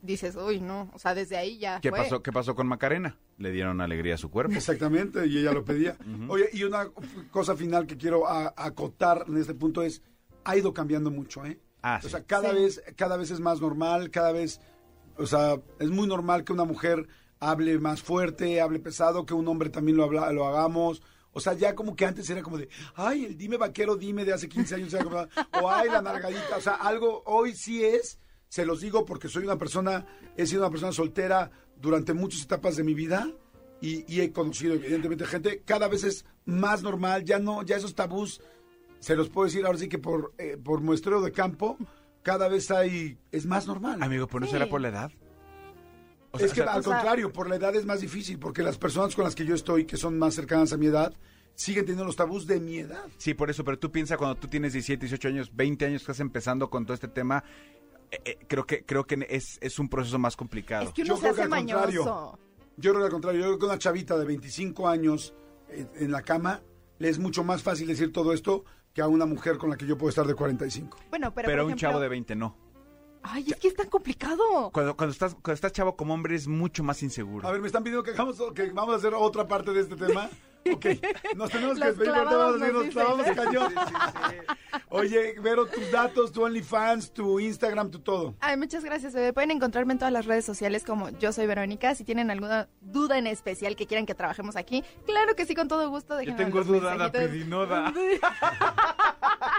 [0.01, 1.99] dices, uy, no, o sea, desde ahí ya ¿Qué fue.
[1.99, 3.17] pasó, ¿Qué pasó con Macarena?
[3.37, 4.53] Le dieron alegría a su cuerpo.
[4.53, 5.95] Exactamente, y ella lo pedía.
[6.29, 6.89] Oye, y una
[7.31, 10.01] cosa final que quiero a- acotar en este punto es,
[10.43, 11.59] ha ido cambiando mucho, ¿eh?
[11.81, 12.09] Ah, o sí.
[12.09, 12.55] sea, cada Sí.
[12.55, 14.59] vez, cada vez es más normal, cada vez,
[15.17, 17.07] o sea, es muy normal que una mujer
[17.49, 21.01] hable más fuerte, hable pesado, que un hombre también lo, habla, lo hagamos.
[21.31, 24.33] O sea, ya como que antes era como de, ay, el dime vaquero, dime de
[24.33, 24.93] hace 15 años,
[25.61, 26.57] o ay, la nalgadita.
[26.57, 28.19] O sea, algo hoy sí es,
[28.49, 30.05] se los digo porque soy una persona,
[30.37, 31.49] he sido una persona soltera
[31.81, 33.31] durante muchas etapas de mi vida
[33.81, 37.95] y, y he conocido evidentemente gente, cada vez es más normal, ya no, ya esos
[37.95, 38.39] tabús,
[38.99, 41.77] se los puedo decir ahora sí que por, eh, por muestreo de campo,
[42.21, 44.01] cada vez hay, es más normal.
[44.03, 44.51] Amigo, ¿pero no Sí.
[44.53, 45.11] será por la edad?
[46.33, 48.01] O sea, es que o sea, al o sea- contrario, por la edad es más
[48.01, 50.87] difícil, porque las personas con las que yo estoy, que son más cercanas a mi
[50.87, 51.13] edad,
[51.53, 53.05] siguen teniendo los tabús de mi edad.
[53.17, 56.11] Sí, por eso, pero tú piensas cuando tú tienes 17, 18 años, 20 años que
[56.11, 57.43] estás empezando con todo este tema,
[58.09, 60.85] eh, eh, creo que creo que es, es un proceso más complicado.
[60.87, 62.39] Es que uno Yo se creo que al contrario.
[62.75, 65.35] Yo creo que al contrario, yo creo que una chavita de 25 años
[65.69, 66.61] eh, en la cama,
[66.97, 69.85] le es mucho más fácil decir todo esto que a una mujer con la que
[69.85, 70.97] yo puedo estar de 45.
[71.09, 72.57] Bueno, pero, pero por un chavo de 20 no.
[73.23, 74.69] Ay, es que es tan complicado.
[74.71, 77.47] Cuando, cuando, estás, cuando estás chavo como hombre es mucho más inseguro.
[77.47, 79.95] A ver, me están pidiendo que, hagamos, que vamos a hacer otra parte de este
[79.95, 80.29] tema.
[80.71, 80.85] Ok,
[81.35, 83.73] nos tenemos que despedir, ahorita clavados vamos a decir, nos clavamos cañón.
[84.89, 88.35] Oye, Vero, tus datos, tu OnlyFans, tu Instagram, tu todo.
[88.39, 89.33] Ay, muchas gracias, bebé.
[89.33, 91.95] Pueden encontrarme en todas las redes sociales como yo soy Verónica.
[91.95, 95.67] Si tienen alguna duda en especial que quieran que trabajemos aquí, claro que sí, con
[95.67, 96.21] todo gusto.
[96.21, 97.93] Yo tengo duda, la pedinoda.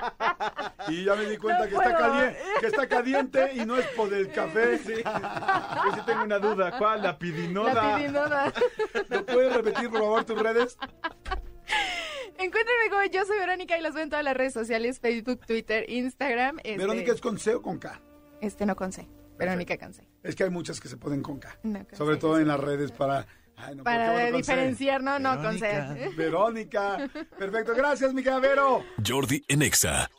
[0.89, 3.87] Y ya me di cuenta No que, está caliente, que está caliente y no es
[3.89, 4.79] por el café.
[4.79, 6.77] Yo sí tengo una duda.
[6.79, 7.03] ¿Cuál?
[7.03, 7.75] La pidinoda.
[7.75, 8.53] La pedinoda.
[9.09, 10.77] ¿No puedes repetir, por favor, tus redes?
[12.37, 15.89] Encuéntrenme como yo soy Verónica y los ven en todas las redes sociales, Facebook, Twitter,
[15.89, 16.59] Instagram.
[16.59, 18.01] Este, Verónica es con C o con K.
[18.41, 19.09] Este no con C.
[19.39, 20.07] Verónica con C.
[20.23, 21.57] Es que hay muchas que se ponen con K.
[21.63, 22.43] No, con Sobre C, todo sí.
[22.43, 23.27] en las redes para...
[23.57, 25.95] ay, no, ¿por qué Para diferenciar, no, no con Verónica.
[25.95, 26.09] C.
[26.17, 27.11] Verónica.
[27.39, 28.85] Perfecto, gracias, mi Vero.
[29.07, 30.11] Jordi en Exa.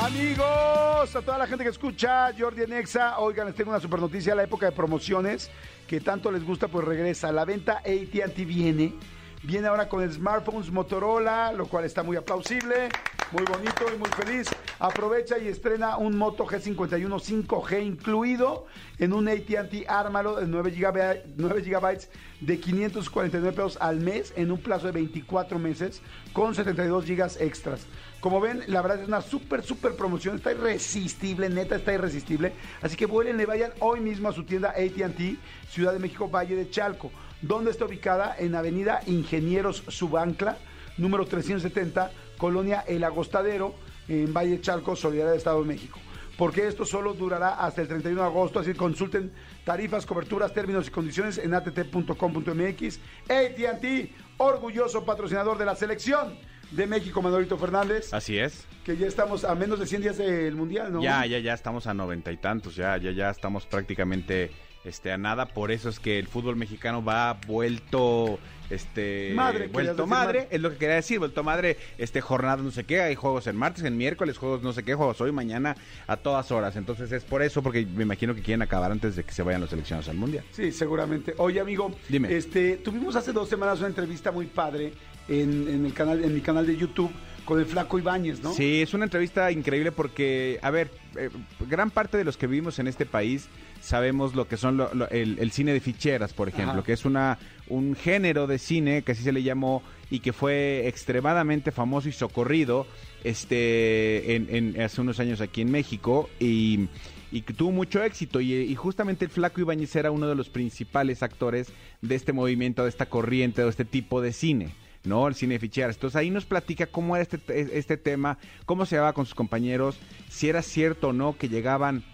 [0.00, 3.98] Amigos, a toda la gente que escucha, Jordi en Exa, oigan, les tengo una super
[3.98, 5.50] noticia, la época de promociones
[5.88, 7.32] que tanto les gusta, pues regresa.
[7.32, 8.94] La venta AT&T viene,
[9.42, 12.88] viene ahora con smartphones Motorola, lo cual está muy aplausible,
[13.30, 14.48] muy bonito y muy feliz.
[14.78, 18.66] Aprovecha y estrena un Moto G51 5G incluido
[18.98, 22.10] en un AT&T Ármalo de 9 GB, 9 gigabytes
[22.40, 26.00] de 549 pesos al mes en un plazo de 24 meses
[26.32, 27.86] con 72 gigas extras.
[28.20, 30.36] Como ven, la verdad es una súper, súper promoción.
[30.36, 32.52] Está irresistible, neta, está irresistible.
[32.82, 35.38] Así que vuelen, vayan hoy mismo a su tienda ATT,
[35.70, 37.10] Ciudad de México, Valle de Chalco.
[37.42, 38.34] Donde está ubicada?
[38.38, 40.58] En Avenida Ingenieros Subancla,
[40.96, 43.74] número 370, Colonia El Agostadero,
[44.08, 45.98] en Valle Chalco, Solidaridad de Estado de México.
[46.36, 49.32] Porque esto solo durará hasta el 31 de agosto, así que consulten
[49.64, 53.00] tarifas, coberturas, términos y condiciones en att.com.mx.
[53.28, 56.38] AT&T, orgulloso patrocinador de la selección
[56.70, 58.66] de México, Manolito Fernández, Así es.
[58.84, 61.02] que ya estamos a menos de 100 días del Mundial, ¿no?
[61.02, 64.50] Ya, ya, ya estamos a noventa y tantos, ya, ya, ya estamos prácticamente
[64.84, 65.46] este, a nada.
[65.46, 68.38] Por eso es que el fútbol mexicano va vuelto,
[68.70, 70.48] este, Madre, vuelto madre.
[70.50, 73.56] es lo que quería decir, vuelto madre, este, jornada no sé qué, hay juegos en
[73.56, 75.76] martes, en miércoles, juegos no sé qué, juegos hoy, mañana,
[76.06, 76.76] a todas horas.
[76.76, 79.60] Entonces es por eso, porque me imagino que quieren acabar antes de que se vayan
[79.60, 80.44] los seleccionados al mundial.
[80.52, 81.34] Sí, seguramente.
[81.38, 82.34] Oye, amigo, Dime.
[82.34, 84.92] este, tuvimos hace dos semanas una entrevista muy padre
[85.28, 87.10] en, en el canal, en mi canal de YouTube
[87.48, 88.52] con el Flaco Ibáñez, ¿no?
[88.52, 91.30] Sí, es una entrevista increíble porque, a ver, eh,
[91.68, 93.48] gran parte de los que vivimos en este país
[93.80, 96.82] sabemos lo que son lo- lo- el, el cine de ficheras, por ejemplo, Ajá.
[96.82, 97.38] que es una
[97.68, 102.12] un género de cine que así se le llamó y que fue extremadamente famoso y
[102.12, 102.86] socorrido
[103.24, 106.88] este en, en- hace unos años aquí en México y,
[107.32, 110.48] y que tuvo mucho éxito y, y justamente el Flaco Ibáñez era uno de los
[110.50, 111.68] principales actores
[112.02, 114.74] de este movimiento, de esta corriente, de este tipo de cine.
[115.08, 115.26] ¿No?
[115.26, 115.96] El cine de ficheras.
[115.96, 117.40] Entonces ahí nos platica cómo era este,
[117.78, 119.98] este tema, cómo se llevaba con sus compañeros,
[120.28, 122.04] si era cierto o no que llegaban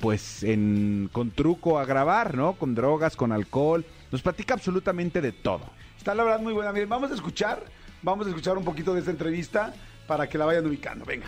[0.00, 2.54] pues en, con truco a grabar, ¿no?
[2.54, 3.84] Con drogas, con alcohol.
[4.10, 5.62] Nos platica absolutamente de todo.
[5.96, 6.72] Está la verdad muy buena.
[6.72, 7.64] Miren, vamos a escuchar,
[8.02, 9.74] vamos a escuchar un poquito de esta entrevista
[10.06, 11.04] para que la vayan ubicando.
[11.04, 11.26] Venga.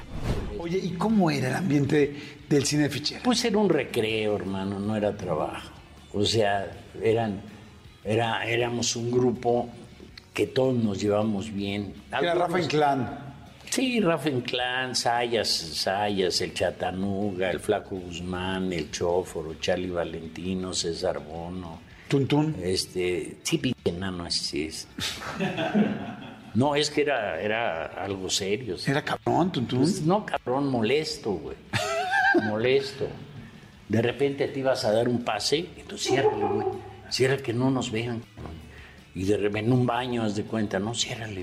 [0.58, 2.14] Oye, ¿y cómo era el ambiente
[2.48, 3.24] del cine de ficheras?
[3.24, 5.70] Pues era un recreo, hermano, no era trabajo.
[6.12, 6.70] O sea,
[7.02, 7.42] eran
[8.04, 9.68] Era, éramos un grupo
[10.38, 11.92] que todos nos llevamos bien.
[12.12, 13.18] Era Rafa Inclán.
[13.68, 21.18] Sí, Rafa Inclán, Sayas, Sayas, el Chatanuga, el Flaco Guzmán, el Chóforo, Charlie Valentino, César
[21.18, 21.80] Bono.
[22.06, 22.54] Tuntún.
[22.62, 24.86] Este, sí, pinche enano, así es.
[26.54, 28.76] No, es que era, era algo serio.
[28.84, 29.80] Era cabrón, Tuntún.
[29.80, 31.56] Pues, no, cabrón, molesto, güey.
[32.44, 33.06] molesto.
[33.88, 36.66] De repente te ibas a dar un pase, entonces ciérrale, güey.
[37.10, 38.67] Cierra que no nos vean, cabrón.
[39.18, 41.42] Y de repente en un baño, haz de cuenta, no, ciérrale.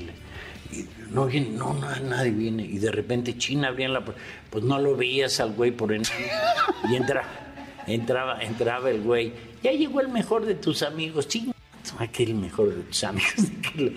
[0.72, 2.64] Y no viene, no, no, nadie viene.
[2.66, 4.14] Y de repente China abría la pu-
[4.50, 6.10] pues no lo veías al güey por enano.
[6.90, 7.24] Y entra,
[7.86, 9.34] entraba, entraba el güey.
[9.62, 11.52] Ya llegó el mejor de tus amigos, ching.
[12.00, 13.34] Aquel mejor de tus amigos.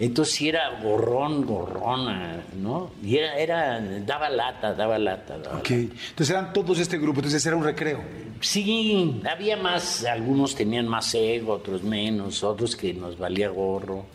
[0.00, 2.90] Entonces sí era gorrón, gorrona, ¿no?
[3.04, 5.36] Y era, era, daba lata, daba lata.
[5.36, 5.70] daba Ok.
[5.70, 8.00] Entonces eran todos este grupo, entonces era un recreo.
[8.40, 14.06] Sí, había más, algunos tenían más ego, otros menos, otros que nos valía gorro.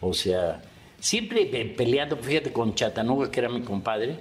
[0.00, 0.60] O sea,
[0.98, 4.16] siempre pe- peleando, fíjate, con Chatanuga, que era mi compadre,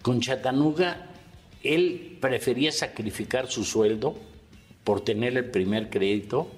[0.00, 1.08] con Chatanuga,
[1.62, 4.16] él prefería sacrificar su sueldo
[4.82, 6.48] por tener el primer crédito.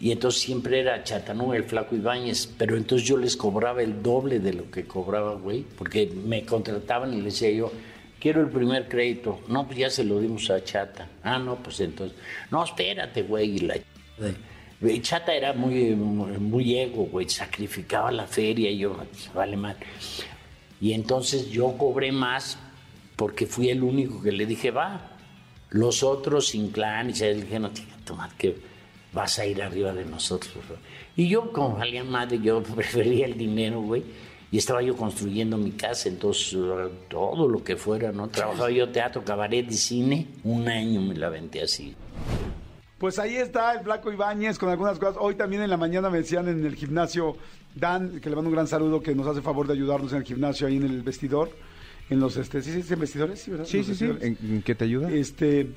[0.00, 4.40] Y entonces siempre era Chatanuga, el flaco Ibáñez, pero entonces yo les cobraba el doble
[4.40, 7.70] de lo que cobraba, güey, porque me contrataban y les decía yo,
[8.18, 9.40] quiero el primer crédito.
[9.48, 11.06] No, pues ya se lo dimos a Chata.
[11.22, 12.16] Ah, no, pues entonces,
[12.50, 13.56] no, espérate, güey.
[13.56, 13.76] Y la
[15.02, 19.76] Chata era muy, muy, ego, güey, sacrificaba la feria y yo, "Pues, vale mal.
[20.80, 22.58] Y entonces yo cobré más
[23.16, 25.10] porque fui el único que le dije, va.
[25.68, 28.69] Los otros sin clan y se le dije, no, chica, toma, que
[29.12, 30.54] vas a ir arriba de nosotros.
[30.68, 30.76] bro".
[31.16, 34.02] Y yo, como valía madre, yo prefería el dinero, güey.
[34.52, 38.28] Y estaba yo construyendo mi casa, entonces eh, todo lo que fuera, ¿no?
[38.28, 40.26] Trabajaba yo teatro, cabaret y cine.
[40.42, 41.94] Un año me la aventé así.
[42.98, 45.16] Pues ahí está el Flaco Ibáñez con algunas cosas.
[45.20, 47.36] Hoy también en la mañana me decían en el gimnasio,
[47.76, 50.24] Dan, que le mando un gran saludo, que nos hace favor de ayudarnos en el
[50.24, 51.50] gimnasio, ahí en el vestidor.
[52.10, 53.40] En los, este, ¿sí se dicen vestidores?
[53.40, 53.66] Sí, ¿verdad?
[53.66, 54.04] Sí, Los sí, sí.
[54.04, 55.10] ¿En, en qué te ayuda?
[55.12, 55.68] Este,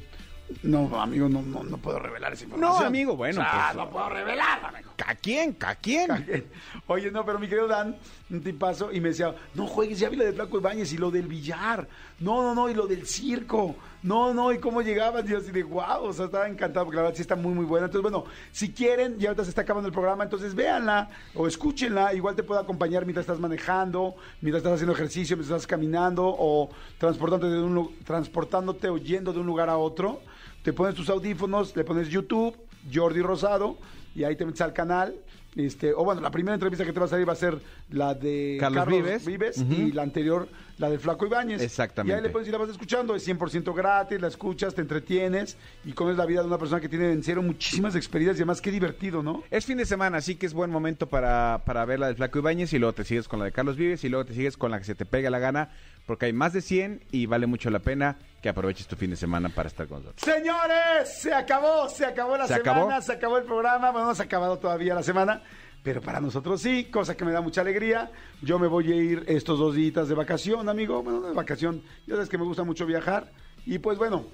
[0.61, 2.81] no, amigo, no, no, no puedo revelar esa información.
[2.81, 4.91] No, amigo, bueno, O sea, pues- no puedo revelar, amigo.
[5.05, 5.57] ¿A quién?
[5.65, 6.45] ¿A quién?
[6.87, 7.95] Oye, no, pero mi querido Dan,
[8.29, 11.11] un tipazo, y me decía, no juegues, ya vi lo de Flaco Ibáñez y lo
[11.11, 11.87] del billar.
[12.19, 13.75] No, no, no, y lo del circo.
[14.03, 16.97] No, no, y cómo llegaban, y yo así de guau, o sea, estaba encantado, porque
[16.97, 17.85] la verdad sí está muy, muy buena.
[17.85, 22.13] Entonces, bueno, si quieren, ya ahorita se está acabando el programa, entonces véanla o escúchenla,
[22.13, 26.69] igual te puedo acompañar mientras estás manejando, mientras estás haciendo ejercicio, mientras estás caminando o
[26.97, 30.21] transportándote, de un, transportándote o yendo de un lugar a otro.
[30.63, 32.55] Te pones tus audífonos, le pones YouTube,
[32.91, 33.77] Jordi Rosado,
[34.15, 35.13] y ahí te metes al canal.
[35.55, 37.59] Este, o bueno, la primera entrevista que te va a salir va a ser
[37.91, 38.87] la de Carlos
[39.25, 39.57] Vives.
[39.59, 39.73] Ujú.
[39.73, 40.47] y la anterior,
[40.83, 41.61] la del Flaco Ibáñez.
[41.61, 42.13] Exactamente.
[42.13, 45.57] Y ahí le pones y la vas escuchando, es 100% gratis, la escuchas, te entretienes
[45.85, 48.61] y conoces la vida de una persona que tiene en serio muchísimas experiencias y además
[48.61, 49.43] qué divertido, ¿no?
[49.49, 52.39] Es fin de semana, así que es buen momento para, para ver la del Flaco
[52.39, 54.71] Ibáñez y luego te sigues con la de Carlos Vives y luego te sigues con
[54.71, 55.69] la que se te pega la gana,
[56.05, 59.15] porque hay más de 100 y vale mucho la pena que aproveches tu fin de
[59.15, 60.21] semana para estar con nosotros.
[60.21, 63.01] Señores, se acabó, se acabó la ¿Se semana, acabó?
[63.01, 65.41] se acabó el programa, bueno, no se ha acabado todavía la semana,
[65.83, 68.09] pero para nosotros sí, cosa que me da mucha alegría.
[68.41, 71.81] Yo me voy a ir estos dos días de vacación, amigo, bueno, no de vacación,
[72.07, 73.31] ya sabes que me gusta mucho viajar,
[73.65, 74.25] y pues bueno,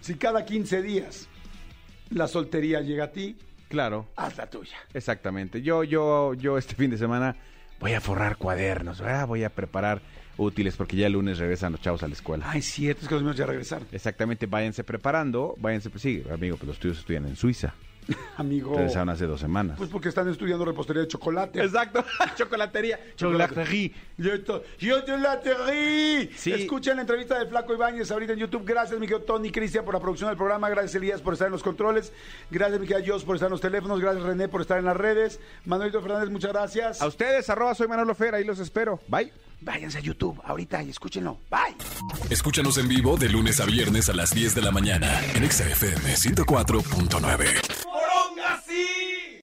[0.00, 1.28] si cada 15 días
[2.10, 3.36] la soltería llega a ti,
[3.68, 4.76] Claro, haz la tuya.
[4.94, 5.60] exactamente.
[5.60, 7.34] Yo, yo, yo este fin de semana
[7.80, 10.00] voy a forrar cuadernos, voy a preparar
[10.36, 12.44] útiles porque ya el lunes regresan los chavos a la escuela.
[12.48, 13.88] Ay, cierto, es que los míos ya regresaron.
[13.90, 17.74] Exactamente, váyanse preparando, váyanse, pues sí, amigo, pues los tuyos estudian en Suiza.
[18.36, 18.74] Amigo.
[18.76, 19.76] Regresaron hace dos semanas.
[19.78, 21.62] Pues porque están estudiando repostería de chocolate.
[21.62, 22.04] Exacto,
[22.36, 22.98] chocolatería.
[23.16, 23.90] Chocolatería.
[24.18, 26.28] Yo estoy- yo chocolatería.
[26.36, 26.52] Sí.
[26.52, 28.64] Escuchen la entrevista del Flaco Ibáñez ahorita en YouTube.
[28.64, 30.68] Gracias, mi querido Tony Cristian, por la producción del programa.
[30.70, 32.12] Gracias, Elías, por estar en los controles.
[32.50, 34.00] Gracias, mi querida Jos, por estar en los teléfonos.
[34.00, 35.40] Gracias, René, por estar en las redes.
[35.64, 37.00] Manuelito Fernández, muchas gracias.
[37.02, 39.00] A ustedes, arroba soy Manolo Fer, ahí los espero.
[39.08, 39.32] Bye.
[39.58, 41.38] Váyanse a YouTube ahorita y escúchenlo.
[41.50, 41.76] Bye.
[42.30, 45.64] Escúchanos en vivo de lunes a viernes a las 10 de la mañana en Exa
[45.64, 47.95] FM 104.9.
[48.26, 49.35] Como assim?